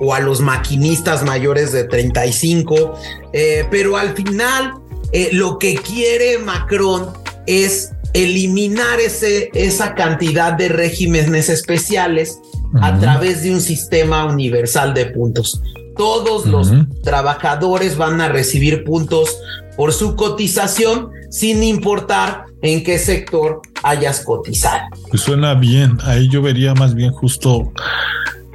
o 0.00 0.14
a 0.14 0.20
los 0.20 0.40
maquinistas 0.40 1.22
mayores 1.24 1.72
de 1.72 1.84
35, 1.84 2.94
eh, 3.32 3.66
pero 3.70 3.96
al 3.96 4.14
final 4.14 4.74
eh, 5.12 5.30
lo 5.32 5.58
que 5.58 5.74
quiere 5.74 6.38
Macron 6.38 7.12
es 7.46 7.90
eliminar 8.16 8.98
ese, 8.98 9.50
esa 9.52 9.94
cantidad 9.94 10.54
de 10.54 10.68
regímenes 10.68 11.50
especiales 11.50 12.40
a 12.80 12.98
través 12.98 13.42
de 13.42 13.52
un 13.52 13.60
sistema 13.60 14.24
universal 14.24 14.94
de 14.94 15.06
puntos. 15.06 15.60
Todos 15.96 16.46
los 16.46 16.72
trabajadores 17.02 17.96
van 17.96 18.20
a 18.20 18.28
recibir 18.28 18.84
puntos 18.84 19.38
por 19.76 19.92
su 19.92 20.16
cotización 20.16 21.10
sin 21.30 21.62
importar 21.62 22.46
en 22.62 22.82
qué 22.84 22.98
sector 22.98 23.60
hayas 23.82 24.20
cotizado. 24.20 24.84
Pues 25.10 25.22
suena 25.22 25.54
bien, 25.54 25.98
ahí 26.04 26.28
yo 26.28 26.40
vería 26.40 26.74
más 26.74 26.94
bien 26.94 27.12
justo 27.12 27.72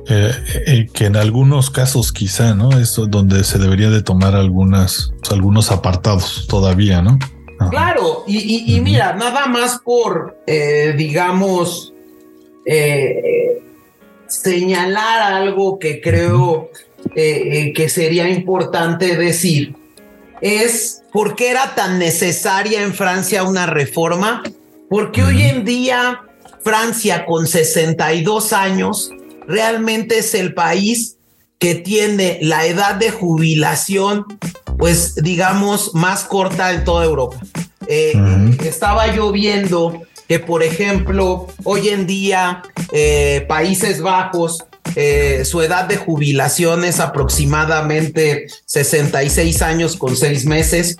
eh, 0.07 0.31
eh, 0.65 0.87
que 0.91 1.05
en 1.05 1.15
algunos 1.15 1.69
casos 1.69 2.11
quizá, 2.11 2.55
¿no? 2.55 2.71
Esto 2.79 3.05
donde 3.05 3.43
se 3.43 3.59
debería 3.59 3.91
de 3.91 4.01
tomar 4.01 4.35
algunas, 4.35 5.13
algunos 5.29 5.71
apartados 5.71 6.47
todavía, 6.47 7.01
¿no? 7.03 7.19
Claro, 7.69 8.23
y, 8.27 8.79
mira, 8.81 9.13
nada 9.13 9.45
más 9.47 9.79
por, 9.79 10.37
eh, 10.47 10.93
digamos, 10.97 11.93
señalar 14.27 15.33
algo 15.33 15.79
que 15.79 16.01
creo 16.01 16.69
que 17.13 17.89
sería 17.89 18.29
importante 18.29 19.17
decir 19.17 19.75
es 20.41 21.03
por 21.13 21.35
qué 21.35 21.51
era 21.51 21.75
tan 21.75 21.99
necesaria 21.99 22.81
en 22.81 22.93
Francia 22.93 23.43
una 23.43 23.67
reforma, 23.67 24.43
porque 24.89 25.23
hoy 25.23 25.43
en 25.43 25.63
día 25.63 26.21
Francia 26.63 27.25
con 27.25 27.47
62 27.47 28.51
años 28.51 29.11
realmente 29.47 30.19
es 30.19 30.33
el 30.33 30.53
país 30.53 31.17
que 31.59 31.75
tiene 31.75 32.39
la 32.41 32.65
edad 32.65 32.95
de 32.95 33.11
jubilación, 33.11 34.25
pues 34.77 35.15
digamos, 35.15 35.93
más 35.93 36.23
corta 36.23 36.73
en 36.73 36.83
toda 36.83 37.05
Europa. 37.05 37.37
Eh, 37.93 38.13
estaba 38.63 39.13
yo 39.13 39.33
viendo 39.33 40.03
que, 40.25 40.39
por 40.39 40.63
ejemplo, 40.63 41.47
hoy 41.65 41.89
en 41.89 42.07
día 42.07 42.63
eh, 42.93 43.43
Países 43.49 44.01
Bajos 44.01 44.63
eh, 44.95 45.43
su 45.45 45.61
edad 45.61 45.85
de 45.85 45.97
jubilación 45.97 46.83
es 46.83 46.99
aproximadamente 46.99 48.47
66 48.65 49.61
años 49.61 49.95
con 49.95 50.15
seis 50.15 50.45
meses 50.45 50.97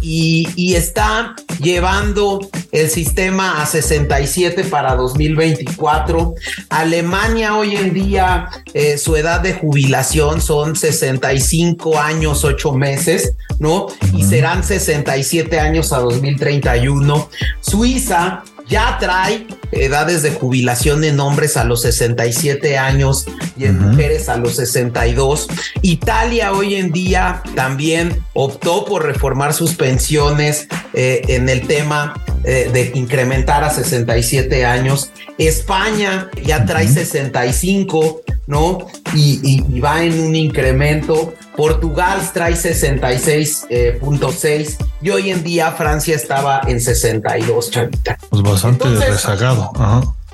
y, 0.00 0.74
está 0.80 1.34
llevando 1.60 2.40
el 2.72 2.88
sistema 2.88 3.60
a 3.60 3.66
67 3.66 4.64
para 4.64 4.94
2024. 4.94 6.34
Alemania 6.70 7.56
hoy 7.56 7.76
en 7.76 7.92
día 7.92 8.48
eh, 8.72 8.96
su 8.96 9.16
edad 9.16 9.40
de 9.40 9.52
jubilación 9.54 10.40
son 10.40 10.76
65 10.76 11.98
años, 11.98 12.44
8 12.44 12.72
meses, 12.72 13.34
¿no? 13.58 13.88
Y 14.14 14.22
serán 14.24 14.64
67 14.64 15.58
años 15.58 15.92
a 15.92 15.98
2031. 15.98 17.28
Suiza 17.60 18.44
ya 18.70 18.96
trae 18.98 19.46
edades 19.72 20.22
de 20.22 20.30
jubilación 20.30 21.04
en 21.04 21.20
hombres 21.20 21.56
a 21.56 21.64
los 21.64 21.82
67 21.82 22.78
años 22.78 23.26
y 23.56 23.64
en 23.64 23.78
mujeres 23.78 24.28
a 24.28 24.36
los 24.36 24.56
62. 24.56 25.48
Italia 25.82 26.52
hoy 26.52 26.76
en 26.76 26.92
día 26.92 27.42
también 27.54 28.24
optó 28.32 28.84
por 28.84 29.04
reformar 29.04 29.52
sus 29.52 29.74
pensiones 29.74 30.68
eh, 30.94 31.22
en 31.28 31.48
el 31.48 31.66
tema 31.66 32.14
eh, 32.44 32.70
de 32.72 32.92
incrementar 32.94 33.64
a 33.64 33.70
67 33.70 34.64
años. 34.64 35.10
España 35.36 36.30
ya 36.42 36.64
trae 36.64 36.88
65, 36.88 38.22
¿no? 38.46 38.86
Y, 39.14 39.80
va 39.80 40.02
en 40.02 40.20
un 40.20 40.34
incremento. 40.36 41.34
Portugal 41.60 42.22
trae 42.32 42.54
66.6 42.54 43.66
eh, 43.68 44.78
y 45.02 45.10
hoy 45.10 45.30
en 45.30 45.44
día 45.44 45.72
Francia 45.72 46.16
estaba 46.16 46.62
en 46.66 46.80
62, 46.80 47.70
chavita. 47.70 48.16
Pues 48.30 48.40
bastante 48.40 48.88
rezagado. 48.88 49.70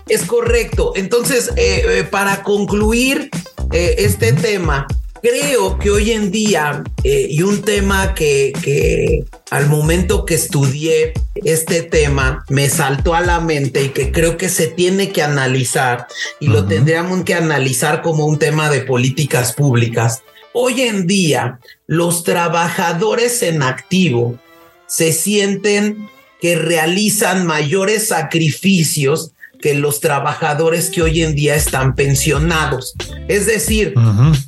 Es 0.07 0.23
correcto. 0.23 0.93
Entonces, 0.95 1.51
eh, 1.57 1.83
eh, 1.85 2.05
para 2.05 2.45
concluir 2.45 3.29
este 3.73 4.35
tema, 4.35 4.87
creo 5.21 5.79
que 5.79 5.91
hoy 5.91 6.13
en 6.13 6.31
día, 6.31 6.85
eh, 7.03 7.27
y 7.29 7.43
un 7.43 7.63
tema 7.63 8.15
que, 8.15 8.53
que 8.63 9.25
al 9.51 9.69
momento 9.69 10.25
que 10.25 10.35
estudié 10.35 11.13
este 11.35 11.83
tema 11.83 12.45
me 12.49 12.69
saltó 12.69 13.15
a 13.15 13.21
la 13.21 13.41
mente 13.41 13.83
y 13.85 13.89
que 13.91 14.13
creo 14.13 14.37
que 14.37 14.49
se 14.49 14.69
tiene 14.69 15.13
que 15.13 15.23
analizar 15.23 16.07
y 16.41 16.49
lo 16.49 16.67
tendríamos 16.67 17.25
que 17.25 17.35
analizar 17.35 18.03
como 18.03 18.27
un 18.27 18.39
tema 18.39 18.71
de 18.71 18.81
políticas 18.81 19.53
públicas. 19.53 20.23
Hoy 20.59 20.81
en 20.81 21.07
día, 21.07 21.61
los 21.87 22.25
trabajadores 22.25 23.43
en 23.43 23.63
activo 23.63 24.39
se 24.87 25.13
sienten 25.13 26.09
que 26.41 26.57
realizan 26.57 27.47
mayores 27.47 28.09
sacrificios 28.09 29.33
que 29.61 29.75
los 29.75 30.01
trabajadores 30.01 30.91
que 30.91 31.03
hoy 31.03 31.23
en 31.23 31.35
día 31.35 31.55
están 31.55 31.95
pensionados. 31.95 32.95
Es 33.29 33.47
decir, 33.47 33.95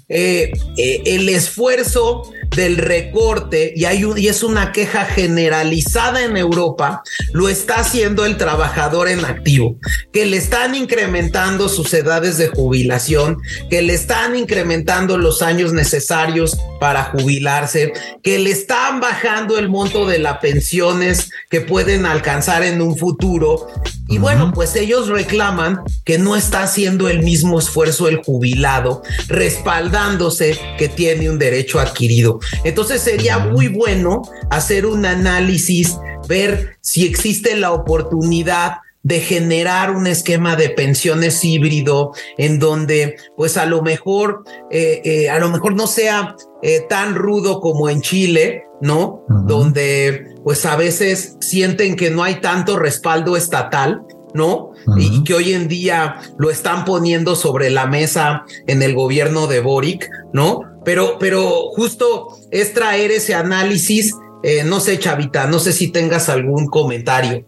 eh, 0.08 0.52
eh, 0.76 1.02
el 1.06 1.28
esfuerzo 1.28 2.30
del 2.54 2.76
recorte, 2.76 3.72
y, 3.76 3.84
hay 3.84 4.04
y 4.16 4.28
es 4.28 4.42
una 4.42 4.72
queja 4.72 5.04
generalizada 5.04 6.24
en 6.24 6.36
Europa, 6.36 7.02
lo 7.32 7.48
está 7.48 7.80
haciendo 7.80 8.24
el 8.24 8.36
trabajador 8.36 9.08
en 9.08 9.24
activo, 9.24 9.76
que 10.12 10.26
le 10.26 10.36
están 10.36 10.74
incrementando 10.74 11.68
sus 11.68 11.92
edades 11.94 12.38
de 12.38 12.48
jubilación, 12.48 13.38
que 13.70 13.82
le 13.82 13.94
están 13.94 14.36
incrementando 14.36 15.18
los 15.18 15.42
años 15.42 15.72
necesarios 15.72 16.58
para 16.80 17.04
jubilarse, 17.04 17.92
que 18.22 18.38
le 18.38 18.50
están 18.50 19.00
bajando 19.00 19.58
el 19.58 19.68
monto 19.68 20.06
de 20.06 20.18
las 20.18 20.38
pensiones 20.38 21.30
que 21.50 21.60
pueden 21.60 22.06
alcanzar 22.06 22.62
en 22.62 22.80
un 22.80 22.96
futuro. 22.96 23.68
Y 24.08 24.18
bueno, 24.18 24.52
pues 24.54 24.74
ellos 24.74 25.08
reclaman 25.08 25.80
que 26.04 26.18
no 26.18 26.34
está 26.34 26.62
haciendo 26.62 27.08
el 27.08 27.22
mismo 27.22 27.58
esfuerzo 27.58 28.08
el 28.08 28.22
jubilado, 28.22 29.02
respaldándose 29.28 30.58
que 30.78 30.88
tiene 30.88 31.28
un 31.28 31.38
derecho 31.38 31.78
adquirido. 31.78 32.40
Entonces 32.64 33.02
sería 33.02 33.38
muy 33.38 33.68
bueno 33.68 34.22
hacer 34.50 34.86
un 34.86 35.04
análisis, 35.04 35.98
ver 36.26 36.78
si 36.80 37.06
existe 37.06 37.54
la 37.56 37.72
oportunidad 37.72 38.78
de 39.02 39.20
generar 39.20 39.90
un 39.92 40.06
esquema 40.06 40.56
de 40.56 40.70
pensiones 40.70 41.44
híbrido 41.44 42.12
en 42.36 42.58
donde 42.58 43.16
pues 43.36 43.56
a 43.56 43.64
lo 43.64 43.80
mejor 43.80 44.44
eh, 44.70 45.00
eh, 45.04 45.30
a 45.30 45.38
lo 45.38 45.48
mejor 45.48 45.74
no 45.74 45.86
sea 45.86 46.34
eh, 46.62 46.84
tan 46.88 47.14
rudo 47.14 47.60
como 47.60 47.88
en 47.88 48.02
Chile, 48.02 48.64
¿no? 48.80 49.24
Donde 49.46 50.34
pues 50.48 50.64
a 50.64 50.76
veces 50.76 51.36
sienten 51.42 51.94
que 51.94 52.08
no 52.08 52.22
hay 52.22 52.36
tanto 52.36 52.78
respaldo 52.78 53.36
estatal, 53.36 54.00
¿no? 54.32 54.70
Y 54.96 55.22
que 55.22 55.34
hoy 55.34 55.52
en 55.52 55.68
día 55.68 56.22
lo 56.38 56.48
están 56.50 56.86
poniendo 56.86 57.36
sobre 57.36 57.68
la 57.68 57.84
mesa 57.84 58.46
en 58.66 58.82
el 58.82 58.94
gobierno 58.94 59.46
de 59.46 59.60
Boric, 59.60 60.08
¿no? 60.32 60.62
Pero, 60.86 61.18
pero 61.18 61.68
justo 61.76 62.28
es 62.50 62.72
traer 62.72 63.10
ese 63.10 63.34
análisis. 63.34 64.14
Eh, 64.42 64.64
no 64.64 64.80
sé, 64.80 64.98
Chavita, 64.98 65.46
no 65.48 65.58
sé 65.58 65.74
si 65.74 65.88
tengas 65.88 66.30
algún 66.30 66.68
comentario. 66.68 67.44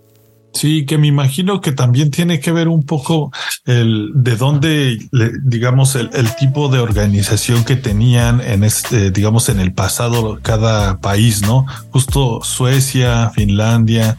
Sí, 0.52 0.84
que 0.84 0.98
me 0.98 1.06
imagino 1.06 1.60
que 1.60 1.72
también 1.72 2.10
tiene 2.10 2.40
que 2.40 2.50
ver 2.50 2.68
un 2.68 2.82
poco 2.82 3.32
el 3.66 4.10
de 4.14 4.36
dónde, 4.36 4.98
digamos, 5.44 5.94
el, 5.94 6.10
tipo 6.36 6.68
de 6.68 6.80
organización 6.80 7.64
que 7.64 7.76
tenían 7.76 8.40
en 8.40 8.64
este, 8.64 9.10
digamos, 9.10 9.48
en 9.48 9.60
el 9.60 9.72
pasado 9.72 10.40
cada 10.42 10.98
país, 11.00 11.42
¿no? 11.42 11.66
Justo 11.90 12.40
Suecia, 12.42 13.30
Finlandia, 13.30 14.18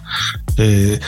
eh, 0.57 0.99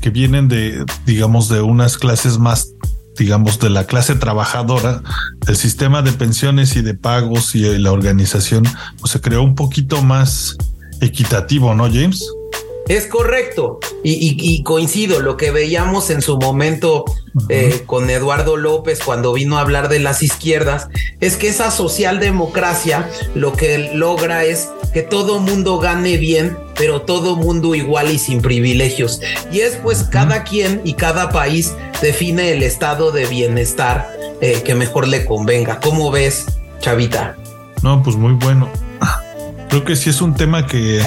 que 0.00 0.10
vienen 0.10 0.46
de, 0.46 0.84
digamos, 1.04 1.48
de 1.48 1.60
unas 1.60 1.98
clases 1.98 2.38
más 2.38 2.72
digamos, 3.18 3.58
de 3.58 3.68
la 3.68 3.84
clase 3.84 4.14
trabajadora, 4.14 5.02
el 5.48 5.56
sistema 5.56 6.02
de 6.02 6.12
pensiones 6.12 6.76
y 6.76 6.82
de 6.82 6.94
pagos 6.94 7.56
y 7.56 7.76
la 7.78 7.90
organización 7.90 8.62
pues, 9.00 9.10
se 9.10 9.20
creó 9.20 9.42
un 9.42 9.56
poquito 9.56 10.02
más 10.02 10.56
equitativo, 11.00 11.74
¿no, 11.74 11.84
James? 11.92 12.24
Es 12.88 13.06
correcto 13.06 13.80
y, 14.02 14.62
coincido 14.62 15.20
lo 15.20 15.36
que 15.36 15.50
veíamos 15.50 16.08
en 16.08 16.22
su 16.22 16.38
momento 16.38 17.04
eh, 17.50 17.82
con 17.84 18.08
Eduardo 18.08 18.56
López 18.56 19.00
cuando 19.04 19.34
vino 19.34 19.58
a 19.58 19.60
hablar 19.60 19.90
de 19.90 20.00
las 20.00 20.22
izquierdas, 20.22 20.88
es 21.20 21.36
que 21.36 21.48
esa 21.48 21.70
socialdemocracia 21.70 23.08
lo 23.34 23.52
que 23.52 23.90
logra 23.94 24.44
es 24.44 24.70
que 24.94 25.02
todo 25.02 25.38
mundo 25.38 25.78
gane 25.78 26.16
bien, 26.16 26.56
pero 26.76 27.02
todo 27.02 27.36
mundo 27.36 27.74
igual 27.74 28.10
y 28.10 28.18
sin 28.18 28.40
privilegios. 28.40 29.20
Y 29.52 29.60
es 29.60 29.76
pues 29.76 30.04
cada 30.04 30.44
quien 30.44 30.80
y 30.84 30.94
cada 30.94 31.28
país 31.28 31.74
define 32.00 32.52
el 32.52 32.62
estado 32.62 33.12
de 33.12 33.26
bienestar 33.26 34.08
eh, 34.40 34.62
que 34.64 34.74
mejor 34.74 35.08
le 35.08 35.26
convenga. 35.26 35.80
¿Cómo 35.80 36.10
ves, 36.10 36.46
Chavita? 36.80 37.36
No, 37.82 38.02
pues 38.02 38.16
muy 38.16 38.32
bueno. 38.32 38.68
Creo 39.68 39.84
que 39.84 39.96
sí 39.96 40.08
es 40.08 40.22
un 40.22 40.34
tema 40.34 40.66
que 40.66 41.02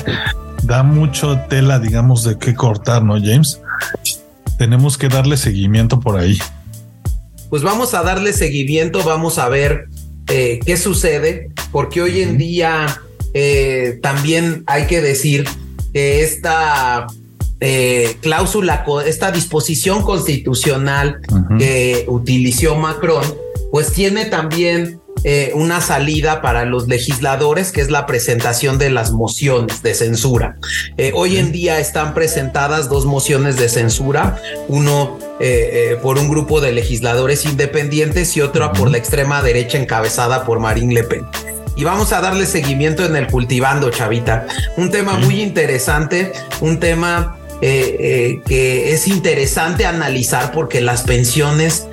da 0.71 0.84
mucho 0.84 1.38
tela, 1.49 1.79
digamos, 1.79 2.23
de 2.23 2.38
qué 2.38 2.55
cortar, 2.55 3.03
¿no, 3.03 3.15
James? 3.15 3.60
Tenemos 4.57 4.97
que 4.97 5.10
darle 5.10 5.36
seguimiento 5.36 5.99
por 5.99 6.17
ahí. 6.17 6.39
Pues 7.49 7.62
vamos 7.62 7.93
a 7.93 8.03
darle 8.03 8.31
seguimiento, 8.31 9.03
vamos 9.03 9.38
a 9.38 9.49
ver 9.49 9.89
eh, 10.29 10.62
qué 10.65 10.77
sucede, 10.77 11.49
porque 11.73 12.01
hoy 12.01 12.21
en 12.21 12.38
día 12.38 13.01
eh, 13.34 13.99
también 14.01 14.63
hay 14.65 14.88
que 14.88 15.01
decir 15.01 15.43
que 15.91 16.23
esta 16.23 17.05
eh, 17.60 18.15
cláusula, 18.21 18.86
esta 19.05 19.29
disposición 19.29 20.03
constitucional 20.03 21.19
que 21.60 22.05
utilizó 22.07 22.77
Macron, 22.77 23.25
pues 23.73 23.91
tiene 23.91 24.23
también 24.23 25.00
eh, 25.23 25.51
una 25.53 25.81
salida 25.81 26.41
para 26.41 26.65
los 26.65 26.88
legisladores, 26.88 27.71
que 27.71 27.81
es 27.81 27.91
la 27.91 28.07
presentación 28.07 28.79
de 28.79 28.89
las 28.89 29.12
mociones 29.12 29.84
de 29.84 29.93
censura. 29.93 30.57
Eh, 30.97 31.12
hoy 31.13 31.38
en 31.38 31.51
día 31.51 31.79
están 31.79 32.15
presentadas 32.15 32.89
dos 32.89 33.05
mociones 33.05 33.55
de 33.57 33.69
censura, 33.69 34.41
uno 34.67 35.19
eh, 35.39 35.95
por 36.01 36.17
un 36.17 36.27
grupo 36.27 36.60
de 36.60 36.71
legisladores 36.71 37.45
independientes 37.45 38.36
y 38.36 38.41
otra 38.41 38.73
por 38.73 38.89
la 38.89 38.97
extrema 38.97 39.43
derecha 39.43 39.77
encabezada 39.77 40.43
por 40.43 40.60
Marine 40.60 40.95
Le 40.95 41.03
Pen. 41.03 41.25
Y 41.75 41.84
vamos 41.84 42.13
a 42.13 42.21
darle 42.21 42.47
seguimiento 42.47 43.05
en 43.05 43.15
el 43.15 43.27
cultivando, 43.27 43.91
Chavita. 43.91 44.47
Un 44.75 44.89
tema 44.89 45.13
muy 45.19 45.39
interesante, 45.41 46.34
un 46.62 46.79
tema 46.79 47.38
que 47.62 48.91
es 48.91 49.07
interesante 49.07 49.86
analizar 49.86 50.51
porque 50.51 50.81
las 50.81 51.03
pensiones 51.03 51.88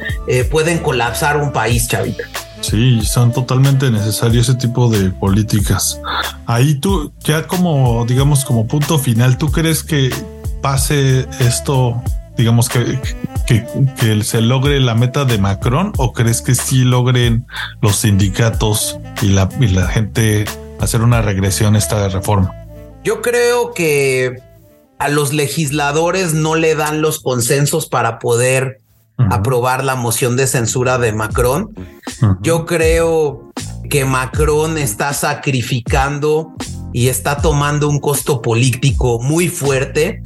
pueden 0.50 0.78
colapsar 0.78 1.36
un 1.36 1.52
país, 1.52 1.88
Chavita. 1.88 2.24
Sí, 2.60 3.00
son 3.04 3.32
totalmente 3.32 3.90
necesarios 3.90 4.48
ese 4.48 4.58
tipo 4.58 4.88
de 4.88 5.10
políticas. 5.10 6.00
Ahí 6.46 6.74
tú, 6.74 7.12
ya 7.20 7.46
como, 7.46 8.04
digamos, 8.06 8.44
como 8.44 8.66
punto 8.66 8.98
final, 8.98 9.38
¿tú 9.38 9.50
crees 9.50 9.82
que 9.82 10.10
pase 10.60 11.26
esto, 11.40 12.02
digamos, 12.36 12.68
que, 12.68 13.00
que, 13.46 14.24
se 14.24 14.40
logre 14.40 14.80
la 14.80 14.94
meta 14.94 15.24
de 15.24 15.38
Macron 15.38 15.92
o 15.96 16.12
crees 16.12 16.42
que 16.42 16.54
sí 16.54 16.84
logren 16.84 17.46
los 17.80 17.96
sindicatos 17.96 18.98
y 19.22 19.28
la, 19.28 19.48
y 19.60 19.68
la 19.68 19.86
gente 19.86 20.44
hacer 20.80 21.02
una 21.02 21.22
regresión 21.22 21.74
a 21.74 21.78
esta 21.78 22.08
reforma? 22.08 22.52
Yo 23.04 23.22
creo 23.22 23.72
que 23.72 24.42
a 24.98 25.08
los 25.08 25.32
legisladores 25.32 26.34
no 26.34 26.56
le 26.56 26.74
dan 26.74 27.00
los 27.00 27.20
consensos 27.20 27.88
para 27.88 28.18
poder 28.18 28.80
aprobar 29.30 29.84
la 29.84 29.94
moción 29.94 30.36
de 30.36 30.46
censura 30.46 30.98
de 30.98 31.12
Macron. 31.12 31.74
Yo 32.40 32.66
creo 32.66 33.50
que 33.88 34.04
Macron 34.04 34.78
está 34.78 35.12
sacrificando 35.12 36.54
y 36.92 37.08
está 37.08 37.38
tomando 37.38 37.88
un 37.88 38.00
costo 38.00 38.42
político 38.42 39.20
muy 39.20 39.48
fuerte 39.48 40.22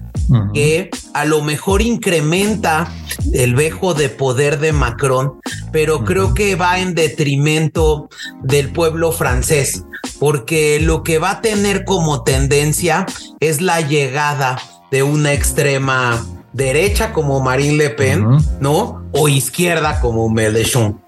que 0.55 0.90
a 1.14 1.24
lo 1.24 1.42
mejor 1.42 1.83
incrementa 1.83 2.90
el 3.33 3.55
vejo 3.55 3.92
de 3.92 4.09
poder 4.09 4.61
de 4.61 4.72
Macron, 4.72 5.40
pero 5.72 6.05
creo 6.05 6.33
que 6.33 6.55
va 6.55 6.78
en 6.81 6.94
detrimento 6.94 8.09
del 8.42 8.72
pueblo 8.72 9.12
francés, 9.12 9.85
porque 10.18 10.81
lo 10.81 11.02
que 11.02 11.18
va 11.18 11.33
a 11.33 11.40
tener 11.42 11.85
como 11.85 12.22
tendencia 12.22 13.05
es 13.40 13.61
la 13.61 13.81
llegada 13.81 14.59
de 14.90 15.02
una 15.02 15.33
extrema 15.33 16.24
derecha 16.52 17.12
como 17.12 17.40
Marine 17.40 17.76
Le 17.76 17.90
Pen, 17.90 18.38
¿no? 18.61 19.02
O 19.12 19.28
izquierda 19.28 20.00
como 20.00 20.28
Mélenchon. 20.28 21.01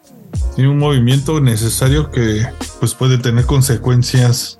Tiene 0.54 0.70
un 0.70 0.78
movimiento 0.78 1.40
necesario 1.40 2.10
que 2.10 2.46
pues 2.78 2.94
puede 2.94 3.18
tener 3.18 3.44
consecuencias, 3.44 4.58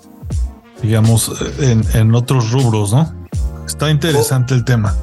digamos, 0.82 1.30
en, 1.60 2.14
otros 2.14 2.50
rubros, 2.50 2.92
¿no? 2.92 3.14
Está 3.66 3.90
interesante 3.90 4.54
el 4.54 4.64
tema. 4.64 4.96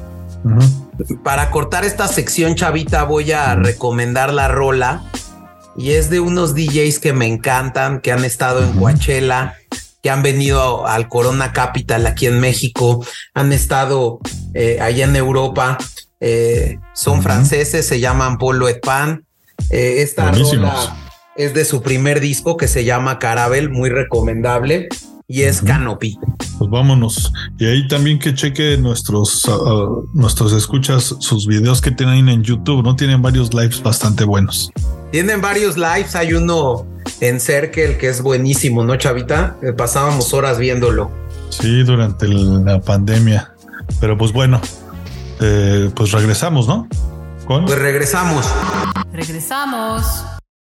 para 1.24 1.50
cortar 1.50 1.84
esta 1.84 2.08
sección, 2.08 2.54
chavita, 2.56 3.04
voy 3.04 3.32
a 3.32 3.54
recomendar 3.54 4.34
la 4.34 4.48
rola. 4.48 5.02
Y 5.76 5.92
es 5.92 6.10
de 6.10 6.20
unos 6.20 6.54
DJs 6.54 6.98
que 6.98 7.14
me 7.14 7.26
encantan, 7.26 8.00
que 8.00 8.12
han 8.12 8.26
estado 8.26 8.62
en 8.62 8.72
Coachella, 8.72 9.54
que 10.02 10.10
han 10.10 10.22
venido 10.22 10.86
al 10.86 11.08
Corona 11.08 11.54
Capital 11.54 12.06
aquí 12.06 12.26
en 12.26 12.40
México, 12.40 13.02
han 13.32 13.52
estado 13.54 14.18
eh, 14.52 14.78
allá 14.82 15.06
en 15.06 15.16
Europa. 15.16 15.78
Eh, 16.20 16.78
son 16.92 17.22
franceses, 17.22 17.86
se 17.86 18.00
llaman 18.00 18.36
Polo 18.36 18.68
et 18.68 18.80
Pan. 18.80 19.24
Eh, 19.70 20.02
esta 20.02 20.30
rola 20.30 20.96
es 21.36 21.54
de 21.54 21.64
su 21.64 21.82
primer 21.82 22.20
disco 22.20 22.56
que 22.56 22.68
se 22.68 22.84
llama 22.84 23.18
Carabel, 23.18 23.70
muy 23.70 23.90
recomendable 23.90 24.88
y 25.26 25.42
es 25.42 25.62
Canopy. 25.62 26.18
Pues 26.58 26.70
vámonos. 26.70 27.32
Y 27.58 27.66
ahí 27.66 27.88
también 27.88 28.18
que 28.18 28.34
cheque 28.34 28.76
nuestros, 28.76 29.42
ah, 29.48 29.56
ah, 29.64 29.88
nuestros 30.12 30.52
escuchas, 30.52 31.16
sus 31.20 31.46
videos 31.46 31.80
que 31.80 31.90
tienen 31.90 32.28
en 32.28 32.42
YouTube, 32.42 32.82
¿no? 32.82 32.96
Tienen 32.96 33.22
varios 33.22 33.54
lives 33.54 33.82
bastante 33.82 34.24
buenos. 34.24 34.70
Tienen 35.10 35.40
varios 35.40 35.76
lives, 35.76 36.14
hay 36.16 36.34
uno 36.34 36.86
en 37.20 37.40
Circle 37.40 37.96
que 37.96 38.08
es 38.08 38.22
buenísimo, 38.22 38.84
¿no, 38.84 38.96
Chavita? 38.96 39.56
Eh, 39.62 39.72
pasábamos 39.72 40.34
horas 40.34 40.58
viéndolo. 40.58 41.10
Sí, 41.48 41.82
durante 41.82 42.28
la 42.28 42.80
pandemia. 42.80 43.54
Pero 44.00 44.18
pues 44.18 44.32
bueno, 44.32 44.60
eh, 45.40 45.90
pues 45.94 46.12
regresamos, 46.12 46.68
¿no? 46.68 46.88
Pues 47.60 47.78
regresamos. 47.78 48.46
Regresamos. 49.12 50.24